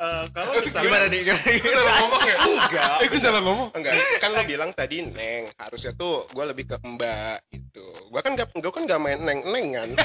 eh, 0.00 0.24
kalau 0.32 0.52
misalnya 0.56 0.84
gimana 0.88 1.04
nih? 1.12 1.20
Gue 1.60 1.72
salah 1.76 1.94
ngomong 2.00 2.22
ya? 2.24 2.36
enggak. 2.40 2.96
Eh, 3.00 3.06
gue 3.12 3.20
salah 3.20 3.40
ngomong. 3.44 3.68
enggak. 3.76 3.92
Kan 4.18 4.30
lo 4.32 4.42
bilang 4.48 4.70
tadi 4.72 4.96
neng. 5.04 5.44
Harusnya 5.60 5.92
tuh 5.92 6.24
gue 6.32 6.44
lebih 6.48 6.64
ke 6.64 6.76
mbak 6.80 7.44
gitu. 7.52 7.86
Gue 8.08 8.20
kan 8.24 8.32
gak 8.34 8.48
gue 8.56 8.72
kan 8.72 8.82
gak 8.88 9.00
main 9.00 9.20
neng 9.20 9.40
nengan 9.46 9.88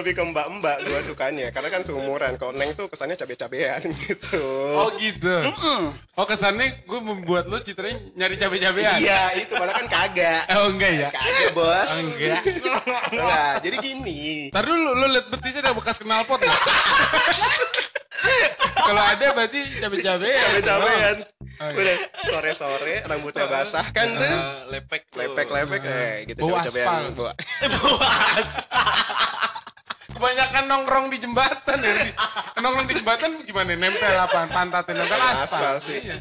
lebih 0.00 0.12
ke 0.12 0.22
mbak 0.22 0.46
mbak 0.54 0.76
gue 0.82 1.00
sukanya 1.00 1.46
karena 1.48 1.68
kan 1.68 1.80
seumuran 1.80 2.34
kalau 2.34 2.52
neng 2.52 2.72
tuh 2.72 2.86
kesannya 2.86 3.14
cabe 3.14 3.34
cabean 3.34 3.80
gitu 4.02 4.40
Oh 4.72 4.88
gitu. 4.96 5.34
Oh 6.14 6.24
kesannya 6.24 6.82
gue 6.82 7.00
membuat 7.00 7.46
lo 7.46 7.58
citranya 7.58 7.96
nyari 8.14 8.34
cabe-cabean. 8.34 8.96
iya 8.96 9.32
itu 9.34 9.52
malah 9.54 9.72
kan 9.72 9.86
kagak 9.86 10.42
Oh 10.50 10.68
enggak 10.68 10.92
ya? 10.94 11.08
kagak 11.10 11.52
bos 11.52 11.86
Oh, 11.86 12.00
enggak. 12.08 12.42
enggak 13.12 13.52
jadi 13.60 13.76
gini 13.78 14.20
Ntar 14.48 14.64
dulu 14.64 14.90
lo 14.90 15.06
liat 15.06 15.26
betisnya 15.28 15.60
ada 15.62 15.72
bekas 15.72 15.96
knalpot 15.98 16.36
nggak? 16.36 16.60
Kalau 18.80 19.02
ada 19.02 19.26
berarti 19.30 19.60
cabe-cabean. 19.76 20.40
cabe 20.50 20.60
cabean 20.62 21.16
Oh, 21.56 21.68
iya. 21.68 21.76
Udah 21.76 21.96
sore-sore 22.24 23.04
rambutnya 23.04 23.44
basah 23.44 23.84
kan 23.92 24.08
tuh. 24.10 24.24
Eh, 24.24 24.72
lepek 24.72 25.02
tuh. 25.08 25.20
Lepek-lepek 25.20 25.82
eh 25.84 26.14
gitu 26.26 26.40
Bau 26.42 26.56
cabe-cabean. 26.56 27.12
aspal. 27.12 27.36
Kebanyakan 30.20 30.64
nongkrong 30.68 31.06
di 31.08 31.16
jembatan 31.16 31.78
ya. 31.80 31.92
Di- 32.04 32.16
nongkrong 32.60 32.86
di 32.92 32.94
jembatan 33.00 33.30
gimana? 33.40 33.72
Nempel 33.72 34.16
apa? 34.20 34.44
Pantatnya 34.52 35.00
nempel 35.00 35.16
Aspal 35.16 35.48
aspal. 35.48 35.74
sih. 35.80 35.96
Iya. 36.04 36.20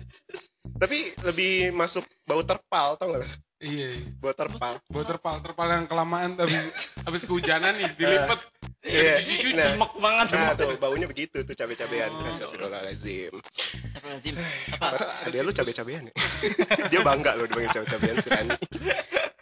Tapi 0.80 1.12
lebih 1.28 1.76
masuk 1.76 2.08
bau 2.24 2.40
terpal 2.48 2.96
tau 2.96 3.20
gak? 3.20 3.28
Iya. 3.60 3.92
iya. 3.92 4.08
Bau 4.24 4.32
terpal. 4.32 4.80
Bau 4.88 5.04
terpal, 5.04 5.36
terpal 5.44 5.68
yang 5.68 5.84
kelamaan 5.84 6.40
tapi 6.40 6.56
habis 7.04 7.28
kehujanan 7.28 7.76
nih 7.76 7.92
dilipet. 8.00 8.40
Iya. 8.88 9.20
Dicuci-cuci. 9.20 9.52
Nah, 9.60 9.68
Cemek 9.76 9.92
banget. 10.00 10.26
Nah 10.32 10.52
tuh 10.56 10.72
baunya 10.80 11.04
begitu 11.04 11.44
tuh 11.44 11.52
cabe-cabean. 11.52 12.08
Astagfirullahaladzim. 12.32 13.36
Astagfirullahaladzim. 13.36 14.36
Apa? 14.80 14.88
Ada 15.28 15.44
lu 15.44 15.52
cabe-cabean 15.52 16.08
ya? 16.08 16.14
Dia 16.96 17.00
bangga 17.04 17.36
loh 17.36 17.52
dipanggil 17.52 17.76
cabe-cabean 17.76 18.16
si 18.24 18.32
Rani. 18.32 18.56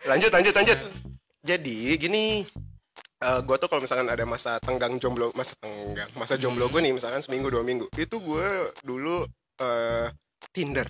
Lanjut, 0.09 0.31
lanjut, 0.33 0.53
lanjut. 0.57 0.79
Jadi 1.45 1.77
gini, 2.01 2.41
eh 3.17 3.39
gue 3.41 3.55
tuh 3.57 3.67
kalau 3.67 3.81
misalkan 3.81 4.07
ada 4.09 4.25
masa 4.29 4.61
tenggang 4.61 4.97
jomblo, 5.01 5.33
masa 5.33 5.57
tenggang, 5.57 6.09
masa 6.13 6.37
jomblo 6.37 6.69
gue 6.69 6.81
nih 6.81 6.93
misalkan 6.93 7.21
seminggu 7.25 7.49
dua 7.49 7.65
minggu, 7.65 7.89
itu 7.97 8.15
gue 8.21 8.47
dulu 8.85 9.25
eh 9.61 10.09
Tinder. 10.53 10.85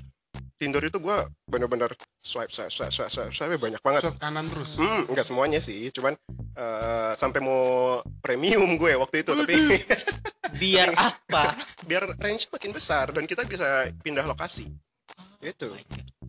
Tinder 0.57 0.81
itu 0.81 0.97
gue 0.97 1.17
bener-bener 1.45 1.93
swipe, 2.19 2.49
swipe, 2.49 2.73
swipe, 2.73 2.89
swipe, 2.89 3.13
swipe, 3.13 3.31
swipe 3.31 3.55
banyak 3.61 3.79
banget. 3.79 4.01
Swab 4.09 4.17
kanan 4.17 4.49
terus. 4.49 4.75
Hmm, 4.75 5.05
enggak 5.07 5.23
semuanya 5.23 5.61
sih, 5.61 5.87
cuman 5.93 6.17
eh 6.57 7.13
sampai 7.15 7.39
mau 7.39 8.01
premium 8.19 8.75
gue 8.75 8.97
waktu 8.97 9.21
itu, 9.23 9.31
tapi 9.31 9.55
Biar 10.57 10.89
apa? 10.95 11.59
biar 11.85 12.17
range 12.17 12.49
makin 12.49 12.71
besar 12.73 13.11
dan 13.11 13.27
kita 13.29 13.43
bisa 13.45 13.87
pindah 14.01 14.25
lokasi. 14.25 14.65
Itu 15.43 15.75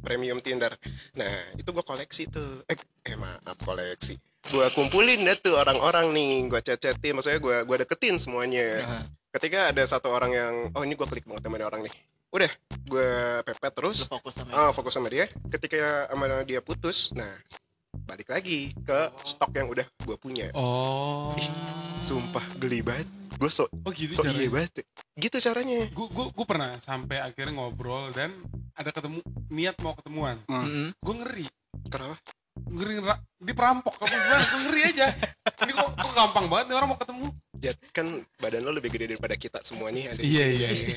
premium 0.05 0.39
Tinder. 0.45 0.77
Nah, 1.17 1.55
itu 1.57 1.69
gue 1.71 1.85
koleksi 1.85 2.29
tuh. 2.29 2.63
Eh, 2.69 2.77
eh 3.09 3.17
maaf 3.17 3.57
koleksi. 3.65 4.19
Gue 4.49 4.67
kumpulin 4.73 5.29
deh 5.29 5.37
tuh 5.37 5.61
orang-orang 5.61 6.09
nih, 6.17 6.49
gue 6.49 6.61
chat-chatin, 6.65 7.13
maksudnya 7.13 7.37
gue 7.37 7.57
gua 7.69 7.77
deketin 7.85 8.17
semuanya. 8.17 8.69
Nah, 8.81 9.05
Ketika 9.29 9.69
ada 9.69 9.85
satu 9.85 10.09
orang 10.09 10.33
yang, 10.33 10.55
oh 10.73 10.83
ini 10.89 10.97
gue 10.97 11.05
klik 11.05 11.29
banget 11.29 11.45
sama 11.45 11.61
orang 11.61 11.85
nih. 11.85 11.95
Udah, 12.33 12.49
gue 12.89 13.09
pepet 13.45 13.73
lu 13.77 13.77
terus, 13.77 14.09
fokus 14.09 14.41
sama 14.41 14.51
ah, 14.57 14.71
fokus 14.73 14.97
sama 14.97 15.13
dia. 15.13 15.29
Ketika 15.53 16.09
sama 16.09 16.45
dia 16.49 16.65
putus, 16.65 17.13
nah 17.13 17.29
balik 18.09 18.33
lagi 18.33 18.73
ke 18.73 19.13
stok 19.21 19.53
yang 19.53 19.69
udah 19.69 19.85
gue 19.85 20.17
punya. 20.17 20.49
Oh. 20.57 21.37
Sumpah, 22.01 22.45
geli 22.57 22.81
banget. 22.81 23.05
Gue 23.37 23.53
so, 23.53 23.69
Oh 23.85 23.93
gitu 23.93 24.17
so 24.17 24.25
iya 24.25 24.49
caranya. 24.49 24.49
banget. 24.51 24.73
Gitu 25.21 25.37
caranya. 25.45 25.81
Gue 25.93 26.09
gue 26.09 26.27
gue 26.33 26.47
pernah 26.49 26.81
sampai 26.81 27.21
akhirnya 27.21 27.53
ngobrol 27.53 28.11
dan 28.17 28.33
ada 28.73 28.91
ketemu 28.97 29.21
niat 29.53 29.77
mau 29.85 29.93
ketemuan. 29.93 30.41
Mm-mm. 30.49 30.97
Gue 31.05 31.15
ngeri. 31.21 31.47
Kenapa? 31.93 32.17
Ngeri 32.67 32.95
di 33.39 33.53
perampok 33.55 33.95
apa 33.95 34.07
gimana? 34.09 34.43
Gue 34.45 34.61
ngeri 34.67 34.81
aja. 34.91 35.07
Ini 35.63 35.73
kok, 35.73 35.89
kok 35.95 36.13
gampang 36.13 36.47
banget 36.47 36.65
nih 36.69 36.77
orang 36.77 36.89
mau 36.91 36.99
ketemu. 36.99 37.27
Jat, 37.59 37.75
kan 37.91 38.07
badan 38.39 38.63
lo 38.63 38.71
lebih 38.71 38.87
gede 38.89 39.11
daripada 39.11 39.35
kita 39.35 39.59
semua 39.63 39.91
nih 39.91 40.07
ada 40.09 40.23
di 40.23 40.31
Iya, 40.31 40.47
sini. 40.47 40.55
iya, 40.55 40.69
iya. 40.71 40.97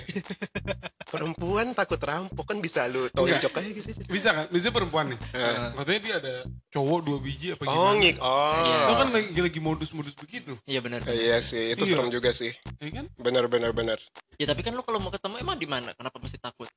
Perempuan 1.03 1.73
takut 1.73 1.97
rampok 1.97 2.45
kan 2.45 2.61
bisa 2.61 2.85
lo 2.85 3.09
tonjok 3.09 3.49
aja 3.51 3.69
gitu. 3.73 3.89
Bisa 4.05 4.29
kan? 4.31 4.45
Bisa 4.47 4.69
perempuan 4.69 5.09
nih. 5.09 5.19
Nah. 5.33 5.73
Katanya 5.73 5.99
dia 5.99 6.15
ada 6.21 6.33
cowok 6.69 6.99
dua 7.01 7.17
biji 7.17 7.47
apa 7.51 7.65
Oh, 7.65 7.73
gimana. 7.91 7.97
ngik. 7.97 8.17
Oh. 8.21 8.53
Iya. 8.61 8.77
Itu 8.77 8.93
kan 8.93 9.07
lagi, 9.09 9.39
lagi 9.41 9.59
modus-modus 9.59 10.13
begitu. 10.13 10.53
Iya 10.63 10.79
benar. 10.79 11.01
Iya 11.03 11.41
sih, 11.41 11.73
itu 11.73 11.81
Iya. 11.81 11.91
serem 11.97 12.13
juga 12.13 12.29
sih. 12.29 12.53
Ya 12.77 12.89
kan? 12.93 13.05
Bener 13.17 13.49
bener 13.49 13.73
bener. 13.73 13.97
Ya 14.37 14.45
tapi 14.45 14.61
kan 14.61 14.77
lu 14.77 14.85
kalau 14.85 15.01
mau 15.01 15.09
ketemu 15.09 15.41
emang 15.41 15.57
di 15.57 15.65
mana? 15.65 15.97
Kenapa 15.97 16.21
mesti 16.21 16.37
takut? 16.37 16.69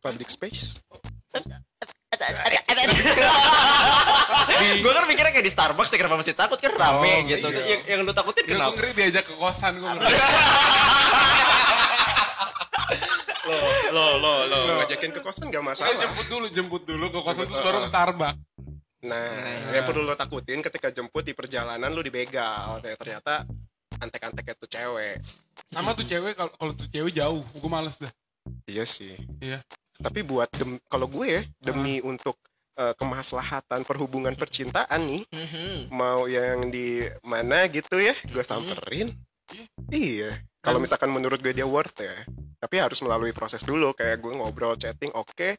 Public 0.00 0.32
space. 0.32 0.80
gue 4.78 4.92
kan 4.92 5.04
mikirnya 5.04 5.30
kayak 5.30 5.42
di 5.42 5.52
Starbucks 5.52 5.88
ya 5.88 5.98
kenapa 5.98 6.16
mesti 6.16 6.32
takut 6.32 6.56
kan 6.56 6.72
rame 6.72 7.12
Oh, 7.14 7.20
gitu. 7.26 7.46
iya. 7.46 7.62
Yang, 7.68 7.82
yang 7.86 8.00
lu 8.02 8.12
takutin 8.12 8.42
Ya, 8.42 8.46
gue 8.46 8.56
kenapa? 8.56 8.74
ngeri 8.74 8.90
diajak 8.92 9.24
ke 9.24 9.34
kosan 9.34 9.72
gue 9.76 9.90
ngeri. 9.90 10.06
Lo 13.46 13.54
lo 13.88 14.18
lo 14.18 14.32
lo 14.44 14.56
Lo. 14.58 14.74
ngajakin 14.80 15.10
ke 15.12 15.20
kosan 15.20 15.48
gak 15.48 15.62
masalah. 15.62 15.94
jemput 15.96 16.26
dulu, 16.26 16.46
jemput 16.48 16.82
dulu 16.82 17.06
ke 17.08 17.20
kosan 17.20 17.44
Jemput, 17.44 17.54
terus 17.54 17.64
baru 17.64 17.78
ke 17.78 17.88
Starbucks. 17.88 18.38
Nah, 18.98 19.38
yang 19.70 19.86
perlu 19.86 20.02
lo 20.02 20.14
takutin 20.14 20.58
ketika 20.60 20.90
jemput 20.90 21.22
di 21.22 21.30
perjalanan 21.30 21.86
lo 21.88 22.02
dibegal. 22.02 22.82
Kayak 22.82 22.98
ternyata 22.98 23.46
antek-anteknya 23.96 24.54
tuh 24.56 24.66
cewek. 24.66 25.22
Sama 25.70 25.94
tuh 25.94 26.02
cewek 26.02 26.34
kalau 26.34 26.50
kalau 26.52 26.72
tuh 26.74 26.88
cewek 26.88 27.14
jauh, 27.14 27.46
gue 27.46 27.70
males 27.70 27.96
dah. 27.96 28.10
Iya 28.66 28.82
sih. 28.82 29.14
Iya. 29.38 29.62
Tapi 29.96 30.20
buat 30.20 30.48
dem- 30.52 30.80
kalau 30.86 31.06
gue 31.06 31.26
ya 31.30 31.42
demi 31.58 32.00
untuk 32.00 32.36
eh, 32.76 32.92
kemaslahatan 32.92 33.88
perhubungan 33.88 34.36
percintaan 34.36 35.00
nih, 35.00 35.24
Mhm. 35.32 35.88
mau 35.88 36.28
yang 36.28 36.68
di 36.68 37.00
mana 37.24 37.64
gitu 37.66 37.96
ya, 37.96 38.12
gue 38.28 38.44
samperin. 38.44 39.16
Iya. 39.48 39.64
Iya. 39.88 40.30
Kalau 40.60 40.76
misalkan 40.76 41.08
menurut 41.08 41.40
gue 41.40 41.56
dia 41.56 41.64
worth 41.64 41.96
ya, 41.96 42.12
tapi 42.58 42.76
harus 42.76 43.00
melalui 43.00 43.32
proses 43.32 43.64
dulu. 43.64 43.96
Kayak 43.96 44.20
gue 44.20 44.28
ngobrol, 44.28 44.76
chatting, 44.76 45.08
oke, 45.10 45.56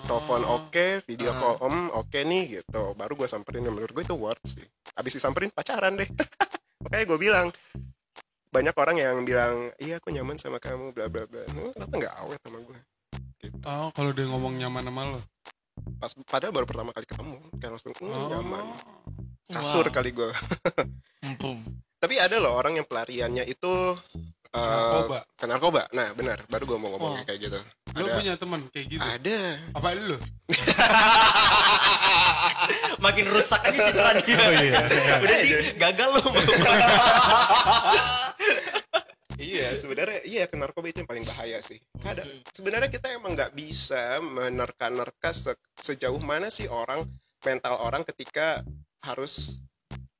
telepon 0.00 0.46
Oh. 0.46 0.62
oke, 0.62 1.02
video 1.10 1.34
Ah. 1.34 1.38
call 1.42 1.56
om, 1.58 1.90
oke 1.90 2.14
nih 2.16 2.62
gitu. 2.62 2.94
Baru 2.94 3.18
gue 3.18 3.26
samperin. 3.26 3.66
Menurut 3.66 3.90
gue 3.90 4.06
itu 4.06 4.14
worth 4.14 4.46
sih. 4.46 4.62
Abis 4.94 5.18
disamperin 5.18 5.50
pacaran 5.50 5.98
deh. 5.98 6.06
Makanya 6.86 7.02
gue 7.04 7.18
bilang, 7.18 7.46
banyak 8.50 8.74
orang 8.74 8.96
yang 8.96 9.16
bilang, 9.22 9.74
iya 9.78 9.98
aku 9.98 10.10
nyaman 10.10 10.34
sama 10.34 10.58
kamu, 10.58 10.90
bla 10.90 11.06
bla 11.06 11.26
bla. 11.26 11.42
Lu 11.50 11.74
Kenapa 11.74 11.94
nggak 11.98 12.14
awet 12.22 12.40
sama 12.42 12.58
gue? 12.60 12.78
Oh, 13.64 13.88
kalau 13.90 14.10
dia 14.12 14.24
ngomong 14.24 14.54
nyaman 14.54 14.84
sama 14.84 15.02
lo. 15.08 15.20
Pas 15.96 16.12
padahal 16.24 16.52
baru 16.52 16.64
pertama 16.64 16.92
kali 16.92 17.04
ketemu, 17.04 17.36
kayak 17.56 17.70
langsung 17.72 17.92
"Hmm, 17.96 18.10
Oh. 18.10 18.28
nyaman. 18.28 18.64
Kasur 19.48 19.84
Wow. 19.84 19.92
kali 19.92 20.10
gue. 20.12 20.28
Tapi 22.00 22.14
ada 22.16 22.36
loh 22.36 22.52
orang 22.52 22.74
yang 22.74 22.84
pelariannya 22.84 23.44
itu 23.44 23.70
eh, 24.50 24.58
Narkoba. 24.58 25.18
ke 25.30 25.44
narkoba. 25.46 25.82
Nah 25.90 26.10
benar, 26.10 26.42
baru 26.46 26.62
gue 26.66 26.76
mau 26.76 26.90
ngomong 26.90 27.12
Wah. 27.16 27.24
kayak 27.24 27.38
gitu. 27.40 27.60
Lo 27.92 28.04
Ada. 28.04 28.12
punya 28.16 28.32
teman 28.34 28.60
kayak 28.68 28.86
gitu? 28.88 29.04
Ada. 29.04 29.38
Apa 29.72 29.88
lu? 29.94 30.16
Makin 33.00 33.24
rusak 33.26 33.60
aja 33.62 33.78
citra 33.80 34.10
dia. 34.16 34.36
Oh, 34.36 34.52
iya. 34.52 34.78
Udah 35.18 35.36
di 35.40 35.50
gagal 35.76 36.08
lu. 36.12 36.20
Iya, 39.50 39.68
sebenarnya 39.74 40.20
iya 40.22 40.46
ke 40.46 40.54
narkoba 40.54 40.86
itu 40.86 41.02
yang 41.02 41.10
paling 41.10 41.26
bahaya 41.26 41.58
sih. 41.58 41.82
Kadang 41.98 42.28
sebenarnya 42.54 42.86
kita 42.86 43.10
emang 43.10 43.34
nggak 43.34 43.50
bisa 43.52 44.22
menerka-nerka 44.22 45.34
se- 45.34 45.58
sejauh 45.74 46.22
mana 46.22 46.46
sih 46.48 46.70
orang 46.70 47.02
mental 47.42 47.82
orang 47.82 48.06
ketika 48.06 48.62
harus 49.02 49.58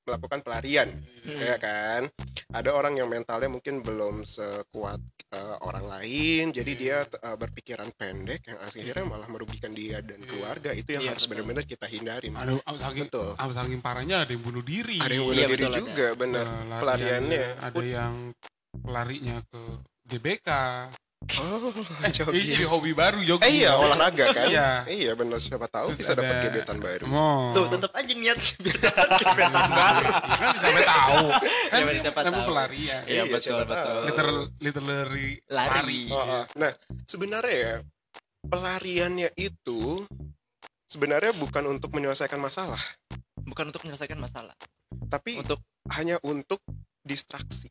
melakukan 0.03 0.43
pelarian, 0.43 0.89
ya 1.23 1.55
kan? 1.63 2.11
Ada 2.51 2.75
orang 2.75 2.99
yang 2.99 3.07
mentalnya 3.07 3.47
mungkin 3.47 3.79
belum 3.79 4.27
sekuat 4.27 4.99
eh, 5.31 5.57
orang 5.63 5.87
lain, 5.87 6.45
jadi 6.51 6.73
dia 6.75 6.99
eh, 7.07 7.37
berpikiran 7.39 7.95
pendek 7.95 8.43
yang 8.51 8.59
akhirnya 8.59 9.05
malah 9.07 9.29
merugikan 9.31 9.71
dia 9.71 10.03
dan 10.03 10.19
keluarga. 10.27 10.75
Itu 10.75 10.99
yang 10.99 11.07
Iya, 11.07 11.11
harus 11.15 11.23
betul. 11.29 11.47
benar-benar 11.47 11.65
kita 11.69 11.87
hindarin. 11.87 12.35
Ada 12.35 12.59
saking, 12.59 13.07
Betul. 13.07 13.31
ah, 13.39 13.47
saking 13.55 13.79
parahnya 13.79 14.27
ada 14.27 14.33
yang 14.35 14.43
bunuh 14.43 14.65
diri. 14.65 14.99
Ada 14.99 15.13
yang 15.15 15.25
bunuh 15.31 15.39
Iya, 15.39 15.47
diri 15.47 15.63
betul, 15.63 15.71
ada. 15.71 15.79
juga, 15.79 16.07
benar. 16.19 16.45
Pelariannya, 16.51 16.81
Pelariannya. 16.83 17.45
Ada 17.63 17.83
yang 17.87 18.15
pelarinya 18.81 19.41
ke 19.47 19.61
GBK. 20.07 20.49
Oh, 21.37 21.69
Eh, 22.01 22.11
jogging. 22.17 22.49
jadi 22.49 22.65
hobi 22.65 22.91
baru 22.91 23.21
jogging. 23.21 23.45
Eh 23.45 23.61
iya 23.61 23.77
olahraga 23.77 24.33
kan? 24.33 24.49
Iya. 24.49 24.89
Iya 24.89 25.13
benar 25.13 25.37
siapa 25.37 25.69
tahu 25.69 25.93
Terus 25.93 26.01
bisa 26.01 26.13
dapat 26.17 26.33
ada- 26.33 26.45
gebetan 26.49 26.79
baru. 26.81 27.05
Oh. 27.07 27.53
Tuh 27.53 27.65
tetap 27.71 27.93
aja 27.93 28.13
niat 28.13 28.39
biar 28.57 28.77
dapat 28.81 29.09
gebetan 29.21 29.53
baru. 29.71 30.09
Ya 30.11 30.37
kan 30.39 30.55
sampai 30.57 30.83
tahu. 30.83 31.25
Kan 31.31 31.79
Ya, 31.79 32.01
siapa 32.01 32.21
namanya 32.21 32.33
tahu. 32.35 32.49
pelarian. 32.49 33.01
Iya 33.05 33.13
Iya, 33.13 33.23
betul 33.29 33.61
betul. 33.63 33.97
Literal, 34.03 34.37
literally 34.59 35.29
Lari. 35.47 36.03
Oh, 36.09 36.19
oh. 36.19 36.45
Nah 36.57 36.73
sebenarnya 37.05 37.55
ya 37.55 37.75
pelariannya 38.43 39.29
itu 39.37 40.09
sebenarnya 40.85 41.37
bukan 41.37 41.65
untuk 41.69 41.93
menyelesaikan 41.93 42.41
masalah, 42.41 42.81
Bukan 43.41 43.69
untuk 43.69 43.85
menyelesaikan 43.85 44.17
masalah. 44.17 44.57
tapi 45.07 45.37
Untuk 45.37 45.61
hanya 45.93 46.17
untuk 46.25 46.59
distraksi. 47.03 47.69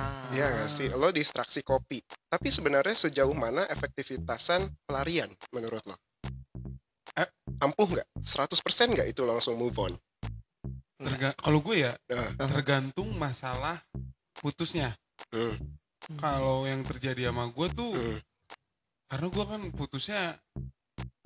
Ah, 0.00 0.30
Iya 0.30 0.46
nggak 0.50 0.68
sih? 0.68 0.88
Lo 0.90 1.10
distraksi 1.10 1.60
kopi. 1.60 2.00
Tapi 2.26 2.48
sebenarnya 2.48 2.96
sejauh 2.98 3.34
mana 3.34 3.66
efektivitasan 3.66 4.64
pelarian 4.82 5.28
menurut 5.50 5.84
lo? 5.84 5.96
Eh. 7.12 7.28
Ampuh 7.60 7.88
nggak? 7.90 8.08
100% 8.18 8.56
nggak 8.90 9.08
itu 9.08 9.22
langsung 9.22 9.54
move 9.54 9.76
on? 9.76 9.92
Terga- 10.96 11.36
kalau 11.36 11.60
gue 11.60 11.80
ya 11.80 11.92
Nah. 12.08 12.36
tergantung 12.48 13.12
masalah 13.14 13.80
putusnya. 14.34 14.96
Hmm. 15.28 15.56
Kalau 16.16 16.64
yang 16.64 16.80
terjadi 16.80 17.28
sama 17.28 17.48
gue 17.48 17.68
tuh 17.70 17.92
Hmm. 17.92 18.18
karena 19.06 19.26
gue 19.28 19.44
kan 19.44 19.62
putusnya 19.70 20.22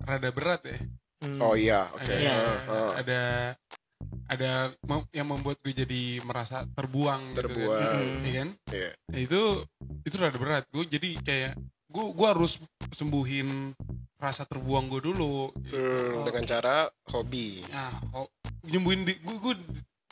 rada 0.01 0.31
berat 0.31 0.63
ya. 0.65 0.79
hmm. 1.23 1.39
Oh 1.41 1.55
iya, 1.55 1.89
oke. 1.91 2.03
Ada 2.03 2.15
Iya. 2.15 2.35
Ah, 2.35 2.61
ah. 2.69 2.91
ada 2.97 3.21
ada 4.25 4.73
yang 5.11 5.29
membuat 5.29 5.61
gue 5.61 5.73
jadi 5.75 6.03
merasa 6.25 6.65
terbuang, 6.67 7.37
Terbuang. 7.37 7.81
gitu 7.81 7.93
kan. 7.93 8.05
Hmm. 8.05 8.23
Iya 8.23 8.33
kan? 8.35 8.51
Iya. 8.73 8.91
Nah, 9.13 9.21
itu 9.21 9.41
itu 10.03 10.15
rada 10.17 10.39
berat. 10.39 10.65
Gue 10.71 10.85
jadi 10.85 11.11
kayak 11.21 11.53
gue 11.89 12.05
gue 12.11 12.27
harus 12.27 12.59
sembuhin 12.91 13.77
rasa 14.17 14.49
terbuang 14.49 14.89
gue 14.89 15.01
dulu. 15.05 15.53
gitu. 15.61 15.77
Hmm, 15.77 16.25
dengan 16.25 16.45
cara 16.45 16.75
hobi. 17.13 17.61
Nah, 17.69 17.93
oh, 18.17 18.27
nyembuhin 18.65 19.05
di 19.05 19.13
gue, 19.19 19.37
gue, 19.37 19.55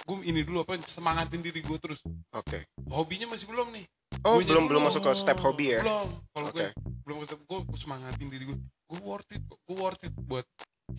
gue 0.04 0.16
ini 0.22 0.44
dulu 0.44 0.60
apa 0.60 0.76
semangatin 0.78 1.40
diri 1.40 1.64
gue 1.64 1.78
terus. 1.78 2.04
Oke. 2.36 2.68
Hobinya 2.92 3.32
masih 3.32 3.48
belum 3.48 3.72
nih. 3.72 3.88
Oh, 4.22 4.38
Gua 4.38 4.44
belum 4.44 4.64
belum 4.68 4.82
masuk 4.86 5.02
ke 5.02 5.12
step 5.16 5.40
hobi 5.40 5.72
ya? 5.72 5.80
Belum. 5.80 6.12
Kalau 6.30 6.48
gue 6.52 6.68
Oke. 6.68 6.76
belum 7.02 7.16
ke 7.18 7.26
step 7.26 7.40
gue, 7.42 7.58
gue 7.64 7.78
semangatin 7.80 8.28
diri 8.28 8.44
gue. 8.44 8.58
Gue 8.92 9.00
worth 9.00 9.32
it, 9.32 9.40
gue 9.40 9.72
worth 9.74 10.04
it 10.04 10.12
buat 10.28 10.44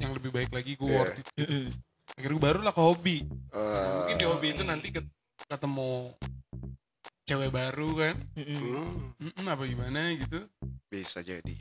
yang 0.01 0.17
lebih 0.17 0.33
baik 0.33 0.49
lagi. 0.49 0.73
Gue 0.73 0.89
Iya. 0.89 0.97
worth 0.97 1.19
it. 1.21 1.27
Mm-mm. 1.37 1.65
Akhirnya 2.13 2.35
gue 2.35 2.43
barulah 2.43 2.71
ke 2.71 2.81
hobi. 2.81 3.17
Eh, 3.49 3.91
Mungkin 3.97 4.15
di 4.15 4.25
hobi 4.25 4.47
itu 4.51 4.63
nanti 4.63 4.87
ket- 4.89 5.13
ketemu 5.43 6.13
cewek 7.23 7.49
baru 7.49 7.89
kan. 7.95 8.15
Hmm, 8.35 9.13
Mm-mm, 9.17 9.45
apa 9.47 9.63
gimana 9.63 10.13
gitu. 10.13 10.45
bisa 10.87 11.25
jadi. 11.25 11.57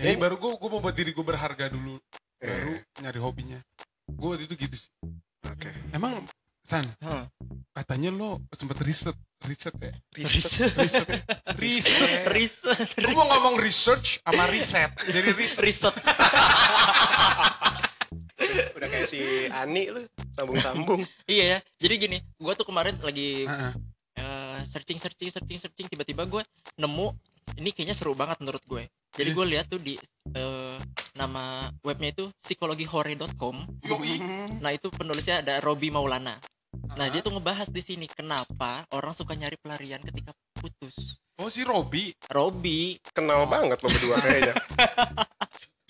Eh. 0.00 0.16
baru 0.16 0.40
gue 0.40 0.48
gue 0.56 0.70
mau 0.72 0.80
buat 0.80 0.96
diri 0.96 1.12
gue 1.12 1.20
berharga 1.20 1.68
dulu. 1.68 2.00
Baru 2.40 2.72
Eh, 2.72 2.80
nyari 2.98 3.20
hobinya. 3.20 3.60
Gue 4.08 4.32
waktu 4.32 4.48
itu 4.48 4.56
gitu 4.56 4.76
sih. 4.78 4.90
Oke. 5.44 5.68
Emang 5.92 6.24
San, 6.62 6.86
Hah. 7.02 7.26
katanya 7.74 8.08
lo 8.08 8.38
sempet 8.48 8.78
riset, 8.80 9.12
riset 9.44 9.74
ya? 9.76 9.92
Riset. 10.14 10.72
Riset, 10.72 11.10
riset. 11.58 12.24
Riset. 12.32 12.78
Gue 12.96 13.12
mau 13.12 13.26
ngomong 13.28 13.58
research 13.60 14.22
sama 14.22 14.46
riset. 14.48 14.94
Jadi 15.04 15.34
riset. 15.36 15.60
Riset. 15.60 15.92
Si 19.04 19.20
Ani 19.48 19.88
lu, 19.88 20.02
sambung-sambung. 20.32 21.00
Iya 21.26 21.44
ya. 21.46 21.58
Jadi 21.78 21.94
gini, 21.98 22.18
gue 22.18 22.52
tuh 22.52 22.64
kemarin 22.64 22.98
lagi 22.98 23.44
Heeh. 23.44 23.72
eh, 24.16 24.58
searching 24.64 24.96
searching 24.96 25.28
searching 25.28 25.58
searching 25.58 25.86
tiba-tiba 25.86 26.24
gue 26.24 26.42
nemu 26.76 27.06
ini 27.54 27.70
kayaknya 27.70 27.92
seru 27.92 28.12
banget 28.12 28.38
menurut 28.38 28.62
gue. 28.64 28.84
Jadi 29.12 29.28
Iya. 29.28 29.36
gue 29.36 29.46
lihat 29.48 29.66
tuh 29.66 29.78
di 29.78 29.94
eh, 30.30 30.76
nama 31.12 31.44
webnya 31.82 32.10
itu 32.10 32.30
psikologihore.com. 32.38 33.56
Yoi. 33.82 34.16
Nah 34.58 34.70
itu 34.70 34.88
penulisnya 34.88 35.40
ada 35.40 35.58
Robi 35.58 35.88
Maulana. 35.88 36.38
Nah 36.88 36.96
Ah. 36.98 37.08
dia 37.08 37.20
tuh 37.20 37.32
ngebahas 37.32 37.68
di 37.68 37.80
sini 37.80 38.06
kenapa 38.06 38.88
orang 38.90 39.12
suka 39.12 39.32
nyari 39.32 39.56
pelarian 39.56 40.00
ketika 40.00 40.32
putus. 40.56 41.20
Oh 41.36 41.48
si 41.48 41.60
Robi 41.62 42.12
Robi, 42.28 42.96
Kenal 43.10 43.44
banget 43.44 43.76
lo 43.76 43.88
berdua 43.88 44.16
kayaknya. 44.16 44.54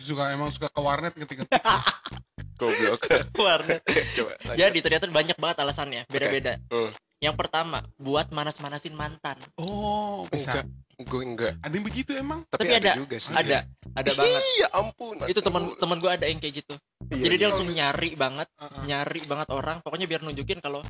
suka 0.02 0.34
emang 0.34 0.50
suka 0.50 0.66
ke 0.66 0.80
warnet 0.80 1.14
ngetik 1.14 1.46
Goblok. 2.62 3.00
warnet. 3.42 3.82
Coba. 4.16 4.32
lanjut. 4.46 4.58
Jadi 4.62 4.78
ternyata 4.78 5.04
banyak 5.10 5.36
banget 5.38 5.56
alasannya, 5.58 6.02
beda-beda. 6.06 6.62
Hmm. 6.70 6.94
Yang 7.22 7.34
pertama, 7.38 7.78
buat 7.98 8.30
manas-manasin 8.34 8.94
mantan. 8.94 9.38
Oh 9.58 10.26
bisa. 10.30 10.62
Enggak, 10.62 10.66
gue 11.06 11.22
enggak. 11.22 11.52
Ada 11.62 11.74
yang 11.74 11.86
begitu 11.86 12.10
emang. 12.18 12.42
Tapi, 12.50 12.66
Tapi 12.66 12.74
ada, 12.78 12.90
ada, 12.94 12.98
juga 12.98 13.16
sih. 13.18 13.34
Ada, 13.34 13.58
ada 13.94 14.10
banget. 14.14 14.42
Iya 14.58 14.66
ampun. 14.74 15.14
Itu 15.30 15.40
teman 15.42 15.62
teman 15.78 15.98
gue 16.02 16.10
ada 16.10 16.26
yang 16.26 16.42
kayak 16.42 16.54
gitu. 16.66 16.74
Iya, 17.14 17.22
Jadi 17.30 17.34
dia 17.38 17.42
iya. 17.42 17.48
langsung 17.54 17.70
nyari 17.70 18.10
banget, 18.18 18.48
Heeh. 18.58 18.82
nyari 18.90 19.20
banget 19.26 19.48
orang. 19.54 19.76
Pokoknya 19.86 20.06
biar 20.10 20.20
nunjukin 20.26 20.58
kalau 20.58 20.82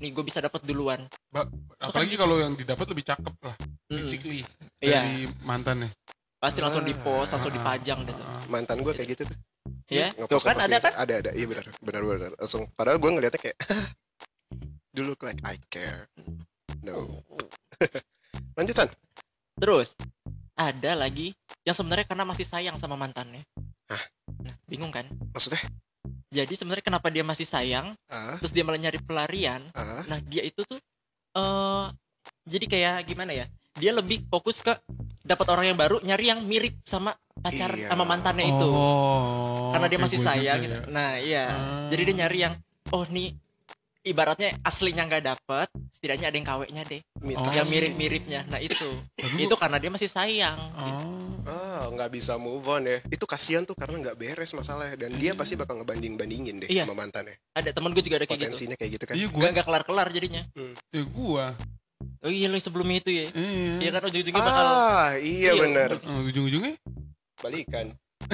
nih 0.00 0.10
gue 0.12 0.24
bisa 0.24 0.40
dapat 0.40 0.64
duluan. 0.64 1.04
Apalagi 1.80 2.16
kalau 2.16 2.40
yang 2.40 2.56
didapat 2.56 2.88
lebih 2.88 3.04
cakep 3.04 3.34
lah, 3.44 3.56
Mm-mm. 3.60 4.00
physically 4.00 4.40
Iya, 4.80 5.04
dari 5.04 5.28
mantannya. 5.44 5.92
Pasti 6.44 6.60
langsung 6.60 6.84
di 6.84 6.92
post, 6.94 7.32
langsung 7.32 7.48
Ah. 7.48 7.56
dipajang 7.56 8.04
deh. 8.04 8.12
tuh. 8.12 8.20
Ah. 8.22 8.44
mantan 8.46 8.78
gue 8.78 8.92
kayak 8.92 9.08
gitu 9.10 9.22
tuh. 9.24 9.38
Ya, 9.88 10.12
tuh 10.12 10.28
Ngepost- 10.28 10.44
kan 10.44 10.56
ada 10.58 10.76
kan? 10.78 10.92
Ada 10.94 11.14
ada. 11.18 11.30
Iya 11.32 11.46
benar. 11.46 11.64
Benar 11.78 12.02
benar. 12.02 12.30
Langsung. 12.36 12.68
Padahal 12.72 12.96
gue 12.96 13.10
ngeliatnya 13.10 13.40
kayak. 13.40 13.56
Do 14.90 15.02
look 15.02 15.20
like 15.22 15.40
I 15.42 15.56
care. 15.66 16.06
No. 16.80 17.24
Lanjut 18.56 18.74
San. 18.74 18.88
Terus 19.56 19.96
ada 20.54 20.92
lagi 20.94 21.32
yang 21.62 21.72
sebenarnya 21.72 22.04
karena 22.04 22.22
masih 22.22 22.44
sayang 22.44 22.76
sama 22.76 22.94
mantannya. 22.94 23.42
Hah? 23.88 24.02
Nah, 24.40 24.54
bingung 24.64 24.90
kan? 24.90 25.08
Maksudnya? 25.32 25.60
Jadi 26.28 26.54
sebenarnya 26.54 26.84
kenapa 26.84 27.08
dia 27.08 27.22
masih 27.22 27.44
sayang, 27.44 27.94
Ah, 28.06 28.34
terus 28.38 28.50
dia 28.50 28.62
malah 28.62 28.78
nyari 28.78 28.98
pelarian? 28.98 29.62
ah. 29.72 30.02
Nah, 30.04 30.18
dia 30.20 30.42
itu 30.42 30.62
tuh 30.62 30.78
eh 31.34 31.86
jadi 32.44 32.64
kayak 32.66 32.94
gimana 33.04 33.32
ya? 33.32 33.46
Dia 33.74 33.90
lebih 33.90 34.26
fokus 34.26 34.58
ke 34.58 34.70
dapat 35.20 35.46
orang 35.48 35.66
yang 35.66 35.78
baru, 35.78 35.98
nyari 36.00 36.30
yang 36.30 36.40
mirip 36.42 36.78
sama 36.84 37.10
pacar 37.34 37.74
Iya. 37.74 37.90
sama 37.90 38.04
mantannya 38.04 38.46
itu. 38.46 38.66
Oh, 38.66 39.72
Karena 39.72 39.86
dia 39.88 39.98
masih 39.98 40.18
sayang 40.20 40.58
gitu. 40.60 40.78
ya. 40.78 40.80
Nah, 40.86 41.10
iya. 41.18 41.44
Ah. 41.48 41.88
Jadi 41.90 42.02
dia 42.04 42.14
nyari 42.16 42.38
yang 42.40 42.54
oh 42.90 43.04
nih 43.04 43.34
ibaratnya 44.02 44.52
aslinya 44.60 45.02
nggak 45.04 45.24
dapet, 45.24 45.66
setidaknya 45.90 46.28
ada 46.28 46.36
yang 46.36 46.46
kawenya 46.46 46.82
deh, 46.84 47.00
Mitas. 47.18 47.50
yang 47.50 47.66
mirip-miripnya. 47.66 48.40
Nah, 48.46 48.60
itu. 48.60 49.00
Itu 49.34 49.56
karena 49.56 49.76
dia 49.76 49.88
masih 49.88 50.06
sayang. 50.06 50.54
gitu. 50.76 51.02
Oh. 51.02 51.22
Ah, 51.44 51.90
nggak 51.90 52.08
bisa 52.08 52.36
move 52.36 52.64
on 52.64 52.84
ya. 52.84 53.02
Itu 53.04 53.24
kasihan 53.24 53.64
tuh 53.64 53.74
karena 53.74 54.00
nggak 54.00 54.16
beres 54.16 54.52
masalahnya 54.52 54.96
dan 54.98 55.12
dia 55.12 55.34
pasti 55.34 55.52
bakal 55.54 55.76
ngebanding-bandingin 55.76 56.62
deh 56.62 56.68
Iya. 56.70 56.84
sama 56.84 56.96
mantannya. 56.96 57.36
Ada 57.52 57.68
temen 57.70 57.90
gue 57.90 58.00
juga 58.00 58.16
ada 58.16 58.24
kayak 58.24 58.38
gitu. 58.38 58.44
Potensinya 58.46 58.76
kayak 58.78 58.90
gitu 58.92 59.04
kan. 59.04 59.14
Iya 59.14 59.26
Nggak 59.26 59.36
gua, 59.36 59.48
nggak 59.50 59.66
kelar-kelar 59.66 60.08
jadinya. 60.08 60.42
ya 60.88 61.02
gua. 61.04 61.46
Oh 62.24 62.32
iya 62.32 62.48
lo 62.48 62.56
sebelum 62.56 62.88
itu 62.88 63.12
ya. 63.12 63.28
Iya. 63.36 63.84
Iya 63.84 63.90
kan 63.92 64.08
ujung-ujungnya 64.08 64.40
bakal 64.40 64.64
Ah, 64.64 65.12
iya 65.20 65.52
Iya, 65.52 65.60
bener. 65.60 65.88
Oh, 66.08 66.24
ujung-ujungnya? 66.24 66.80
Balikan. 67.36 67.92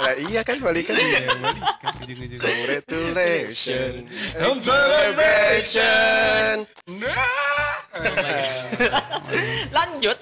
Lah 0.00 0.14
iya 0.16 0.40
kan 0.40 0.64
balikan. 0.64 0.96
Iya, 0.96 1.28
balikan 1.36 1.92
ujung-ujungnya. 2.08 2.40
Congratulations 2.40 4.08
And 4.32 4.58
celebration. 4.64 6.54
Nah. 6.88 7.76
lanjut. 9.76 10.16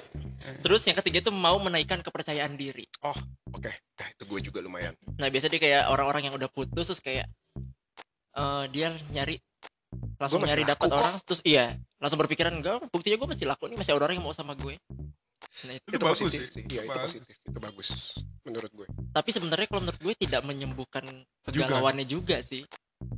Terus 0.67 0.83
yang 0.83 0.99
ketiga 0.99 1.23
itu 1.23 1.31
mau 1.31 1.63
menaikkan 1.63 2.03
kepercayaan 2.03 2.59
diri. 2.59 2.91
Oke, 3.55 3.71
nah 3.71 4.09
itu 4.11 4.23
gue 4.27 4.41
juga 4.51 4.59
lumayan. 4.59 4.99
Nah 5.15 5.31
biasanya 5.31 5.55
dia 5.55 5.63
kayak 5.63 5.83
orang-orang 5.95 6.27
yang 6.27 6.35
udah 6.35 6.51
putus 6.51 6.91
terus 6.91 6.99
kayak 6.99 7.31
eh, 8.35 8.65
dia 8.75 8.91
nyari 9.15 9.39
langsung 10.17 10.43
nyari 10.43 10.65
dapat 10.65 10.89
kok. 10.89 10.99
orang 10.99 11.15
terus 11.27 11.41
iya 11.43 11.75
langsung 11.99 12.19
berpikiran 12.21 12.55
enggak 12.55 12.79
buktinya 12.91 13.17
gue 13.19 13.29
masih 13.35 13.47
laku 13.47 13.67
nih 13.71 13.79
masih 13.79 13.93
ada 13.95 14.07
orang 14.07 14.17
yang 14.19 14.25
mau 14.27 14.35
sama 14.35 14.55
gue. 14.55 14.75
Nah, 15.69 15.73
itu. 15.77 15.85
Itu 15.85 15.97
Itu, 15.99 16.05
bagus 16.07 16.21
positif 16.23 16.41
sih. 16.49 16.63
sih. 16.63 16.65
Iya, 16.71 16.83
itu 16.89 16.99
positif. 16.99 17.35
Itu 17.45 17.59
bagus 17.61 17.89
menurut 18.47 18.71
gue. 18.73 18.87
Tapi 19.13 19.31
sebenarnya 19.35 19.67
kalau 19.69 19.81
menurut 19.85 20.01
gue 20.01 20.15
tidak 20.17 20.43
menyembuhkan 20.49 21.05
kegalauannya 21.45 22.07
juga, 22.09 22.41
sih. 22.41 22.65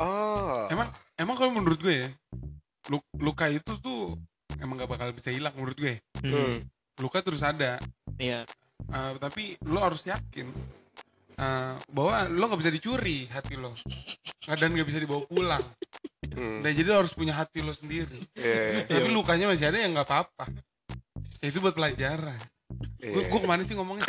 Oh. 0.00 0.66
Emang 0.72 0.90
emang 1.14 1.36
kalau 1.38 1.52
menurut 1.54 1.78
gue 1.78 1.94
ya, 1.94 2.08
lu- 2.90 3.06
luka 3.22 3.46
itu 3.46 3.78
tuh 3.78 4.18
emang 4.58 4.82
gak 4.82 4.90
bakal 4.90 5.08
bisa 5.14 5.30
hilang 5.30 5.54
menurut 5.54 5.78
gue. 5.78 5.94
Hmm. 6.24 6.66
Luka 6.98 7.22
terus 7.22 7.44
ada, 7.44 7.78
Iya. 8.18 8.42
Uh, 8.90 9.14
tapi 9.22 9.54
lo 9.64 9.80
harus 9.80 10.02
yakin 10.02 10.50
uh, 11.38 11.74
bahwa 11.88 12.26
lo 12.28 12.50
nggak 12.50 12.60
bisa 12.60 12.74
dicuri 12.74 13.26
hati 13.30 13.54
lo, 13.56 13.72
dan 14.44 14.70
nggak 14.74 14.86
bisa 14.86 14.98
dibawa 15.00 15.22
pulang. 15.26 15.62
Hmm. 16.34 16.58
Nah 16.60 16.70
jadi 16.74 16.88
lo 16.90 17.06
harus 17.06 17.14
punya 17.14 17.34
hati 17.34 17.62
lo 17.62 17.70
sendiri. 17.72 18.26
Iya, 18.34 18.90
Tapi 18.90 19.08
lukanya 19.10 19.46
masih 19.50 19.70
ada 19.70 19.78
yang 19.78 19.94
nggak 19.94 20.06
apa-apa. 20.06 20.50
Ya, 21.38 21.46
itu 21.52 21.58
buat 21.62 21.76
pelajaran. 21.76 22.40
Gue 23.04 23.20
iya. 23.20 23.28
gue 23.28 23.40
ke 23.44 23.48
mana 23.48 23.60
sih 23.68 23.76
ngomongnya? 23.76 24.08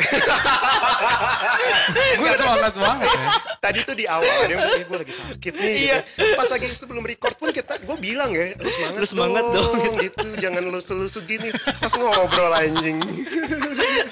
gue 2.16 2.30
semangat 2.32 2.72
banget 2.72 3.08
ya. 3.12 3.28
Tadi 3.60 3.78
tuh 3.84 3.92
di 3.92 4.08
awal 4.08 4.24
ada 4.24 4.48
yang 4.48 4.64
bilang, 4.64 4.80
"Eh, 4.80 4.86
gue 4.88 4.98
lagi 5.04 5.14
sakit 5.14 5.52
nih. 5.52 5.68
Iya. 5.84 5.98
Gitu. 6.00 6.32
Pas 6.32 6.48
lagi 6.48 6.66
sebelum 6.72 7.04
record 7.04 7.36
pun 7.36 7.52
kita, 7.52 7.76
gue 7.76 7.96
bilang 8.00 8.32
ya, 8.32 8.56
lu 8.56 8.70
semangat, 8.72 8.96
Lu 8.96 9.06
semangat 9.06 9.44
dong. 9.52 10.00
gitu. 10.00 10.26
Jangan 10.40 10.62
lusuk-lusuk 10.72 11.28
gini. 11.28 11.52
Pas 11.52 11.92
ngobrol 11.92 12.52
anjing. 12.56 12.96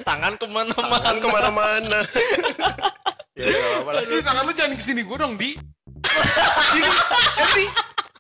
Tangan 0.05 0.37
ke 0.37 0.47
mana-mana. 0.53 1.01
Tangan 1.01 1.17
ke 1.17 1.29
mana-mana. 1.33 1.99
ya 3.41 3.57
apa-apa. 3.81 4.05
Ini 4.05 4.21
tangan 4.21 4.43
lo 4.45 4.53
jangan 4.53 4.77
ke 4.77 4.85
sini 4.85 5.01
gue 5.01 5.17
dong 5.17 5.35
di. 5.41 5.57
Ini, 7.45 7.65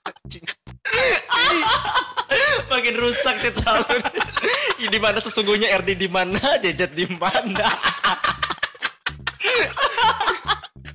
ini. 0.04 0.52
Makin 2.70 2.94
rusak 2.98 3.34
sih 3.40 3.52
tahun. 3.56 4.00
di 4.84 4.98
mana 5.00 5.18
sesungguhnya 5.22 5.72
RD 5.80 5.96
di 5.96 6.08
mana, 6.10 6.60
Jejet 6.60 6.92
di 6.92 7.08
mana. 7.16 7.68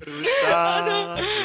Rusak. 0.10 0.84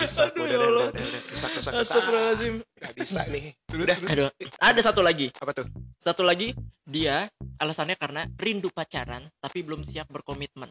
Rusak. 0.01 0.29
aduh, 0.33 0.45
Udah, 0.45 0.49
ya 0.49 0.57
udah, 0.57 0.69
Allah. 0.69 0.87
udah, 0.93 1.05
udah. 1.05 1.21
Rusak, 1.33 1.51
rusak. 1.57 1.73
Astagfirullahaladzim. 1.73 2.55
Bisa 2.97 3.23
nih. 3.29 3.53
Terus, 3.69 3.85
Udah. 3.85 3.97
terus. 3.97 4.11
Aduh, 4.13 4.29
ada 4.61 4.81
satu 4.81 5.01
lagi. 5.01 5.27
Apa 5.41 5.53
tuh? 5.57 5.67
Satu 6.05 6.23
lagi, 6.25 6.53
dia 6.85 7.29
alasannya 7.61 7.97
karena 7.97 8.29
rindu 8.37 8.69
pacaran 8.69 9.25
tapi 9.41 9.65
belum 9.65 9.85
siap 9.87 10.09
berkomitmen. 10.13 10.69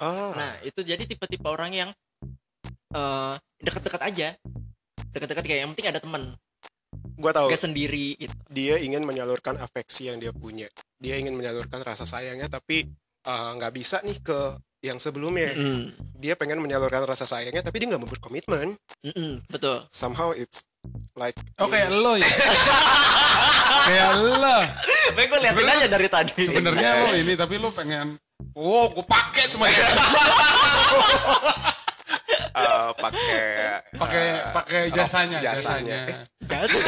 Oh. 0.00 0.32
Nah, 0.34 0.52
itu 0.64 0.80
jadi 0.84 1.02
tipe-tipe 1.04 1.46
orang 1.48 1.70
yang 1.72 1.90
eh 2.94 3.34
dekat-dekat 3.60 4.02
aja. 4.04 4.28
Dekat-dekat 5.14 5.44
kayak 5.46 5.60
yang 5.62 5.70
penting 5.72 5.88
ada 5.94 6.00
temen, 6.02 6.22
gue 7.14 7.30
tahu. 7.30 7.46
gak 7.48 7.62
sendiri 7.62 8.18
gitu. 8.18 8.34
dia 8.50 8.76
ingin 8.82 9.06
menyalurkan 9.06 9.54
afeksi 9.62 10.10
yang 10.10 10.18
dia 10.18 10.34
punya. 10.34 10.66
Dia 10.98 11.16
ingin 11.16 11.38
menyalurkan 11.38 11.80
rasa 11.86 12.02
sayangnya, 12.02 12.50
tapi 12.50 12.90
uh, 13.24 13.54
nggak 13.54 13.72
bisa 13.72 14.02
nih 14.02 14.18
ke 14.20 14.58
yang 14.84 15.00
sebelumnya. 15.00 15.54
Mm-mm. 15.56 15.96
Dia 16.18 16.36
pengen 16.36 16.60
menyalurkan 16.60 17.08
rasa 17.08 17.24
sayangnya, 17.24 17.64
tapi 17.64 17.80
dia 17.80 17.88
nggak 17.94 18.02
mau 18.02 18.10
berkomitmen. 18.10 18.76
Mm-mm, 19.06 19.46
betul. 19.48 19.86
Somehow 19.88 20.36
it's 20.36 20.60
like 21.16 21.36
Oh 21.56 21.70
kayak 21.70 21.94
lo 21.94 22.20
ya. 22.20 22.28
kayak 23.88 24.10
lo. 24.20 24.58
Tapi 25.14 25.22
gue 25.30 25.38
liatin 25.40 25.68
aja 25.68 25.86
dari 25.88 26.08
tadi. 26.10 26.42
Sebenarnya 26.44 27.06
lo 27.06 27.10
ini 27.16 27.32
tapi 27.38 27.56
lo 27.56 27.72
pengen 27.72 28.18
Oh, 28.54 28.86
gue 28.94 29.02
pakai 29.02 29.50
semuanya. 29.50 29.74
Eh, 32.54 32.90
pakai 33.02 33.42
Pakai 33.98 34.22
eh, 34.22 34.52
pakai 34.54 34.82
jasanya, 34.94 35.38
jasanya. 35.42 36.06
jasanya. 36.38 36.78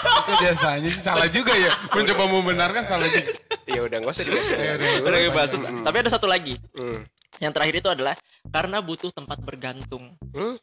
Pakai 0.00 0.36
jasanya 0.40 0.88
sih 0.88 1.02
salah 1.04 1.28
juga 1.28 1.52
ya. 1.52 1.68
Mencoba 1.92 2.24
membenarkan 2.24 2.82
salah 2.88 3.04
juga. 3.04 3.36
Ya 3.68 3.80
udah 3.84 3.96
nggak 4.00 4.12
usah 4.12 4.24
dibahas. 4.24 4.48
Ya. 4.48 4.74
Mm. 4.80 5.84
Tapi 5.84 5.96
ada 6.00 6.10
satu 6.10 6.24
lagi. 6.24 6.56
Hmm. 6.72 7.04
Yang 7.38 7.52
terakhir 7.56 7.74
itu 7.80 7.88
adalah 7.88 8.14
karena 8.48 8.80
butuh 8.80 9.12
tempat 9.12 9.40
bergantung. 9.40 10.16
Hmm? 10.32 10.56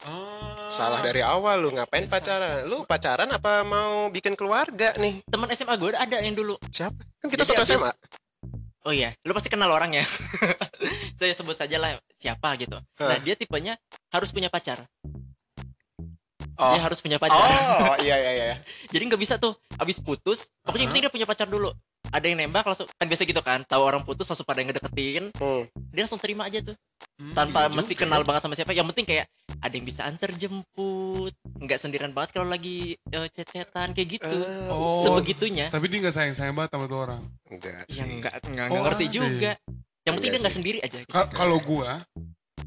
Salah 0.68 1.02
dari 1.02 1.22
awal 1.22 1.62
lu 1.62 1.70
ngapain 1.74 2.06
pacaran? 2.06 2.66
Lu 2.66 2.84
pacaran 2.84 3.30
apa 3.30 3.62
mau 3.62 4.10
bikin 4.10 4.34
keluarga 4.34 4.94
nih? 4.98 5.22
Teman 5.26 5.50
SMA 5.54 5.78
gue 5.78 5.94
ada 5.94 6.18
yang 6.22 6.34
dulu. 6.34 6.58
Siapa? 6.70 6.98
Kan 7.18 7.28
kita 7.30 7.46
Jadi 7.46 7.50
satu 7.54 7.62
aku- 7.64 7.70
SMA. 7.72 7.92
Oh 8.86 8.96
iya, 8.96 9.12
lu 9.28 9.36
pasti 9.36 9.52
kenal 9.52 9.68
orangnya. 9.68 10.08
Saya 11.20 11.36
sebut 11.36 11.60
saja 11.60 11.76
lah 11.76 12.00
siapa 12.18 12.58
gitu. 12.58 12.78
Nah, 12.98 13.14
Hah. 13.14 13.22
dia 13.22 13.34
tipenya 13.34 13.78
harus 14.10 14.30
punya 14.30 14.50
pacar. 14.50 14.82
Oh. 16.58 16.74
Dia 16.74 16.82
harus 16.82 16.98
punya 16.98 17.22
pacar. 17.22 17.38
Oh, 17.38 17.96
iya 18.02 18.18
iya 18.18 18.32
iya. 18.34 18.56
Jadi 18.94 19.04
nggak 19.06 19.22
bisa 19.22 19.38
tuh 19.38 19.54
abis 19.78 20.02
putus. 20.02 20.50
Pokoknya 20.66 20.84
yang 20.84 20.90
Aha. 20.90 20.92
penting 20.92 21.04
dia 21.06 21.14
punya 21.14 21.28
pacar 21.30 21.46
dulu. 21.46 21.70
Ada 22.08 22.24
yang 22.24 22.40
nembak 22.40 22.66
langsung 22.66 22.88
kan 22.90 23.06
biasa 23.06 23.24
gitu 23.24 23.42
kan. 23.46 23.62
Tahu 23.62 23.82
orang 23.84 24.02
putus 24.02 24.26
langsung 24.26 24.42
pada 24.42 24.58
yang 24.58 24.74
ngedeketin. 24.74 25.30
Hmm. 25.38 25.70
Dia 25.94 26.02
langsung 26.02 26.18
terima 26.18 26.50
aja 26.50 26.64
tuh. 26.64 26.74
Hmm, 27.20 27.36
Tanpa 27.36 27.68
iya 27.68 27.76
mesti 27.76 27.94
juga. 27.94 28.02
kenal 28.08 28.22
banget 28.26 28.42
sama 28.42 28.56
siapa. 28.58 28.74
Yang 28.74 28.88
penting 28.90 29.06
kayak 29.06 29.26
ada 29.60 29.74
yang 29.76 29.86
bisa 29.86 30.02
antar 30.02 30.30
jemput. 30.34 31.34
Nggak 31.62 31.78
sendirian 31.78 32.10
banget 32.10 32.30
kalau 32.34 32.48
lagi 32.50 32.98
eh, 32.98 33.28
chat-chatan 33.30 33.94
kayak 33.94 34.10
gitu. 34.18 34.26
Eh, 34.34 34.72
Oh, 34.72 35.06
Sebegitunya. 35.06 35.70
tapi 35.70 35.86
dia 35.86 36.00
nggak 36.00 36.16
sayang-sayang 36.16 36.56
banget 36.58 36.74
sama 36.74 36.86
tuh 36.88 37.00
orang. 37.06 37.22
enggak 37.54 37.86
sih. 37.86 38.02
Yang 38.02 38.10
nggak 38.18 38.34
nggak 38.50 38.66
Oh, 38.72 38.82
ngerti 38.82 39.06
ada. 39.06 39.14
juga. 39.14 39.52
Yang 40.08 40.14
penting 40.16 40.30
Iya 40.30 40.34
dia 40.34 40.42
nggak 40.42 40.56
sendiri 40.56 40.78
aja. 40.80 40.98
Ka- 41.06 41.30
Kalau 41.30 41.60
gua, 41.60 42.00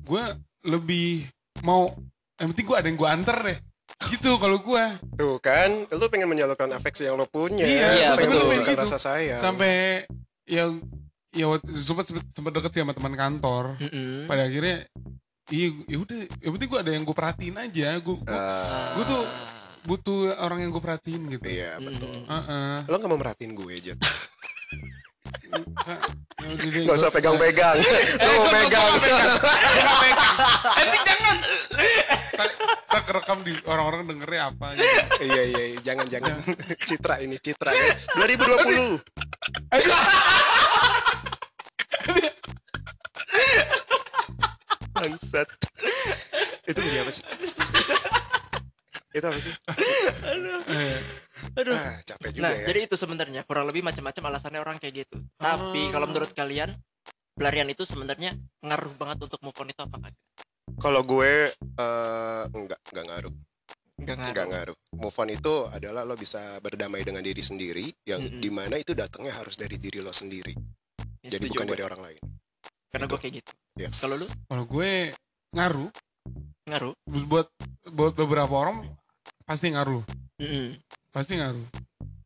gua 0.05 0.37
lebih 0.61 1.25
mau 1.61 1.89
yang 2.37 2.53
penting 2.53 2.67
gua 2.67 2.77
ada 2.79 2.87
yang 2.87 2.99
gua 3.01 3.11
anter 3.11 3.37
deh. 3.41 3.59
Gitu 4.07 4.31
kalau 4.37 4.61
gua. 4.61 5.01
Tuh 5.15 5.41
kan, 5.41 5.85
lu 5.85 6.07
pengen 6.07 6.29
menyalurkan 6.29 6.69
afeksi 6.71 7.05
yang 7.05 7.17
lo 7.17 7.25
punya. 7.25 7.65
Iya, 7.65 7.89
Iya, 7.91 8.09
pengen 8.15 8.37
betul. 8.39 8.61
Gitu. 8.63 8.77
rasa 8.77 8.97
sayang. 8.97 9.41
Sampai 9.41 10.05
yang 10.45 10.85
ya 11.31 11.47
sempat 11.79 12.05
sempat 12.31 12.53
deket 12.53 12.73
ya 12.73 12.83
sama 12.83 12.93
teman 12.93 13.15
kantor. 13.15 13.65
Mm-mm. 13.79 14.27
Pada 14.27 14.45
akhirnya 14.45 14.85
iya 15.49 15.69
ya 15.87 15.99
udah 15.99 16.19
yang 16.39 16.53
penting 16.55 16.69
gua 16.69 16.81
ada 16.81 16.93
yang 16.93 17.03
gua 17.03 17.17
perhatiin 17.17 17.57
aja. 17.57 17.89
Gua, 17.99 18.17
gua 18.21 18.37
Ah, 18.37 18.93
gua 18.95 19.05
tuh 19.07 19.23
butuh 19.81 20.37
orang 20.39 20.61
yang 20.61 20.71
gua 20.71 20.83
perhatiin 20.83 21.25
gitu. 21.31 21.47
iya 21.47 21.77
betul. 21.77 22.05
Mm-mm. 22.05 22.29
Heeh. 22.29 22.77
Lo 22.85 22.97
gak 22.97 23.09
mau 23.09 23.17
merhatiin 23.17 23.53
gue, 23.55 23.75
Jet? 23.81 23.99
Gak 26.61 26.97
usah 26.97 27.11
pegang-pegang. 27.11 27.77
Lo 27.79 27.85
mau 28.33 28.41
gua- 28.41 28.49
gua 28.49 28.61
pegang. 28.61 28.93
pegang. 28.97 29.29
Nanti 30.73 30.99
jangan. 31.05 31.37
Tak 32.91 33.03
kerekam 33.07 33.39
di 33.43 33.55
orang-orang 33.65 34.03
dengernya 34.09 34.51
apa 34.51 34.67
gitu. 34.75 34.83
iya, 35.23 35.43
iya, 35.47 35.63
iya. 35.71 35.79
Jangan-jangan. 35.85 36.37
Citra 36.89 37.15
ini, 37.23 37.37
Citra. 37.39 37.71
Ya. 37.71 37.95
2020. 38.19 38.99
Bangsat. 44.93 45.49
Itu 46.67 46.79
bunyi 46.79 46.99
apa 47.01 47.11
sih? 47.11 47.25
Itu 49.11 49.27
apa 49.27 49.39
sih? 49.39 49.55
Aduh. 50.23 50.61
Ah, 51.69 51.99
capek 52.01 52.31
juga 52.31 52.43
Nah, 52.43 52.53
ya. 52.55 52.65
jadi 52.67 52.81
itu 52.85 52.95
sebenarnya 52.95 53.41
kurang 53.45 53.67
lebih 53.67 53.83
macam-macam 53.83 54.23
alasannya 54.27 54.61
orang 54.61 54.77
kayak 54.77 55.05
gitu. 55.05 55.17
Tapi 55.37 55.91
kalau 55.91 56.07
menurut 56.07 56.31
kalian 56.31 56.73
pelarian 57.33 57.69
itu 57.69 57.83
sebenarnya 57.83 58.33
ngaruh 58.61 58.95
banget 58.95 59.19
untuk 59.23 59.41
move 59.41 59.57
on 59.57 59.69
itu 59.69 59.81
apa 59.81 59.97
kagak? 59.99 60.17
Kalau 60.77 61.03
gue 61.03 61.33
eh, 61.53 62.43
enggak, 62.49 62.81
enggak 62.89 63.07
ngaruh. 63.07 63.35
Enggak 63.97 64.17
ngaruh. 64.17 64.31
Enggak 64.31 64.47
ngaruh. 64.49 64.77
Move 64.93 65.17
on 65.19 65.31
itu 65.31 65.55
adalah 65.69 66.03
lo 66.03 66.15
bisa 66.15 66.41
berdamai 66.59 67.03
dengan 67.03 67.21
diri 67.21 67.41
sendiri 67.41 67.85
yang 68.05 68.21
Mm-mm. 68.21 68.41
di 68.41 68.49
mana 68.49 68.77
itu 68.77 68.93
datangnya 68.93 69.35
harus 69.35 69.55
dari 69.55 69.77
diri 69.77 70.01
lo 70.01 70.09
sendiri. 70.11 70.57
Ya, 71.21 71.37
Jadi 71.37 71.49
bukan 71.49 71.65
gue. 71.65 71.73
dari 71.75 71.83
orang 71.83 72.01
lain. 72.01 72.23
Karena 72.89 73.05
Gitu. 73.05 73.13
gue 73.13 73.21
kayak 73.21 73.35
gitu. 73.39 73.53
Yes. 73.77 74.01
Kalau 74.01 74.17
lu? 74.17 74.27
Kalau 74.49 74.65
gue 74.67 74.91
ngaruh 75.53 75.91
Ngaruh. 76.65 76.93
buat 77.27 77.49
buat 77.87 78.13
beberapa 78.15 78.55
orang 78.55 78.89
pasti 79.43 79.69
ngaruh. 79.69 80.01
Mm-mm. 80.39 80.73
Pasti 81.11 81.37
ngaruh. 81.37 81.67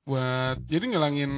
Buat 0.05 0.61
jadi 0.69 0.85
ngilangin 0.85 1.33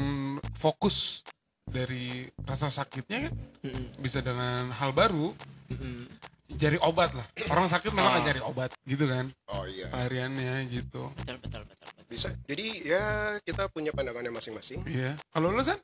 fokus 0.53 1.23
dari 1.63 2.27
rasa 2.43 2.67
sakitnya 2.67 3.31
kan 3.31 3.33
Mm-mm. 3.63 3.99
bisa 3.99 4.19
dengan 4.19 4.71
hal 4.71 4.91
baru 4.91 5.35
Mm-mm. 5.71 6.07
cari 6.55 6.79
obat 6.79 7.15
lah. 7.15 7.27
Orang 7.47 7.67
sakit 7.67 7.91
memang 7.91 8.19
Ah. 8.19 8.23
cari 8.23 8.39
obat 8.41 8.71
gitu 8.83 9.07
kan 9.07 9.31
Oh 9.47 9.63
iya. 9.67 9.87
pelariannya 9.91 10.67
gitu. 10.67 11.11
Betul, 11.15 11.39
betul, 11.39 11.63
betul, 11.65 11.87
betul. 11.87 12.05
Bisa. 12.07 12.29
Jadi 12.47 12.67
ya 12.83 13.03
kita 13.43 13.67
punya 13.67 13.91
pandangannya 13.91 14.31
masing-masing. 14.31 14.83
Iya. 14.83 15.15
Kalau 15.31 15.51
lu 15.51 15.63
san? 15.63 15.79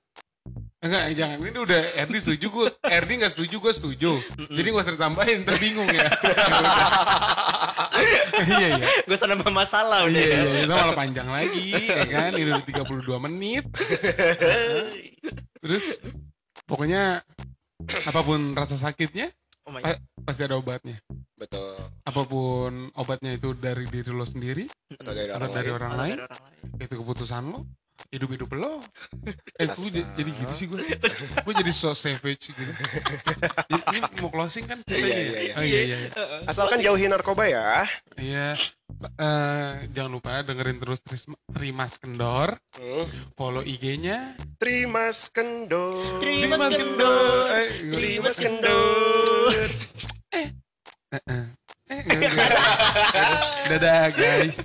Enggak, 0.83 1.15
jangan. 1.15 1.39
Ini 1.39 1.59
udah 1.63 1.81
Erdi 1.95 2.19
setuju 2.19 2.47
gue. 2.51 2.69
Erdi 2.83 3.15
nggak 3.15 3.31
setuju, 3.31 3.63
gue 3.63 3.71
setuju. 3.73 4.13
Jadi 4.51 4.67
gak 4.67 4.83
usah 4.83 4.95
ditambahin, 4.99 5.47
terbingung 5.47 5.87
ya. 5.87 6.11
iya, 8.33 8.69
iya. 8.81 8.87
Gue 9.05 9.17
nambah 9.17 9.53
masalah 9.53 10.05
udah. 10.09 10.13
Iya, 10.15 10.27
ya. 10.27 10.43
iya, 10.45 10.61
itu 10.65 10.73
malah 10.73 10.97
panjang 10.97 11.29
lagi, 11.29 11.69
ya 11.77 12.07
kan? 12.09 12.31
Ini 12.37 12.43
udah 12.49 12.63
32 12.65 13.25
menit. 13.29 13.65
Terus, 15.63 15.85
pokoknya 16.67 17.23
apa 18.07 18.21
pun 18.23 18.55
rasa 18.55 18.79
sakitnya, 18.79 19.31
Oh 19.63 19.71
my 19.71 19.79
god. 19.83 19.99
pasti 20.27 20.43
ada 20.43 20.59
obatnya. 20.59 20.99
Betul. 21.39 21.79
Apa 22.03 22.23
pun 22.27 22.91
obatnya 22.95 23.35
itu 23.35 23.55
dari 23.55 23.87
diri 23.87 24.11
lo 24.11 24.27
sendiri, 24.27 24.67
Atau 24.95 25.13
dari 25.15 25.31
atau 25.31 25.47
orang 25.47 25.55
dari 25.55 25.69
lain. 25.71 25.77
orang 25.79 25.93
lain, 25.95 26.17
dari 26.19 26.25
orang 26.27 26.43
lain. 26.43 26.83
itu 26.83 26.95
keputusan 26.99 27.43
lo. 27.51 27.61
Hidup-hidup 28.11 28.51
lo. 28.53 28.81
Eh, 29.61 29.69
gue 29.69 29.91
jadi 30.17 30.31
gitu 30.33 30.53
sih 30.53 30.67
gue. 30.67 30.83
Gue 31.45 31.55
jadi 31.55 31.71
so 31.71 31.95
savage 31.95 32.51
gitu. 32.51 32.73
Ini 33.71 33.99
mau 34.19 34.27
closing 34.27 34.67
kan? 34.67 34.83
Iya, 34.85 34.97
ceritanya 34.97 35.15
ya? 35.15 35.23
iya, 35.23 35.39
iya. 35.39 35.55
Oh 35.55 35.63
iya, 35.63 35.81
iya. 35.85 35.97
iya. 36.01 36.11
Asalkan 36.45 36.83
jauhi 36.83 37.07
narkoba 37.07 37.47
ya. 37.47 37.87
Iya. 38.17 38.59
Eh, 39.13 39.71
jangan 39.93 40.11
lupa 40.11 40.43
dengerin 40.43 40.79
terus 40.79 40.99
Tris- 40.99 41.31
Rimas 41.49 41.95
Kendor, 41.97 42.59
Hmm. 42.75 43.07
follow 43.35 43.63
IG-nya. 43.63 44.35
Trimas 44.57 45.31
kendor. 45.31 46.19
Trimas 46.19 46.63
kendor. 46.67 47.47
Eh, 47.53 47.69
Trimas 47.93 48.37
kendor. 48.37 49.69
eh, 50.33 50.49
eh. 51.13 51.45
Eh, 51.87 52.01
enggak. 52.03 52.51
Dadah 53.71 54.07
guys. 54.11 54.57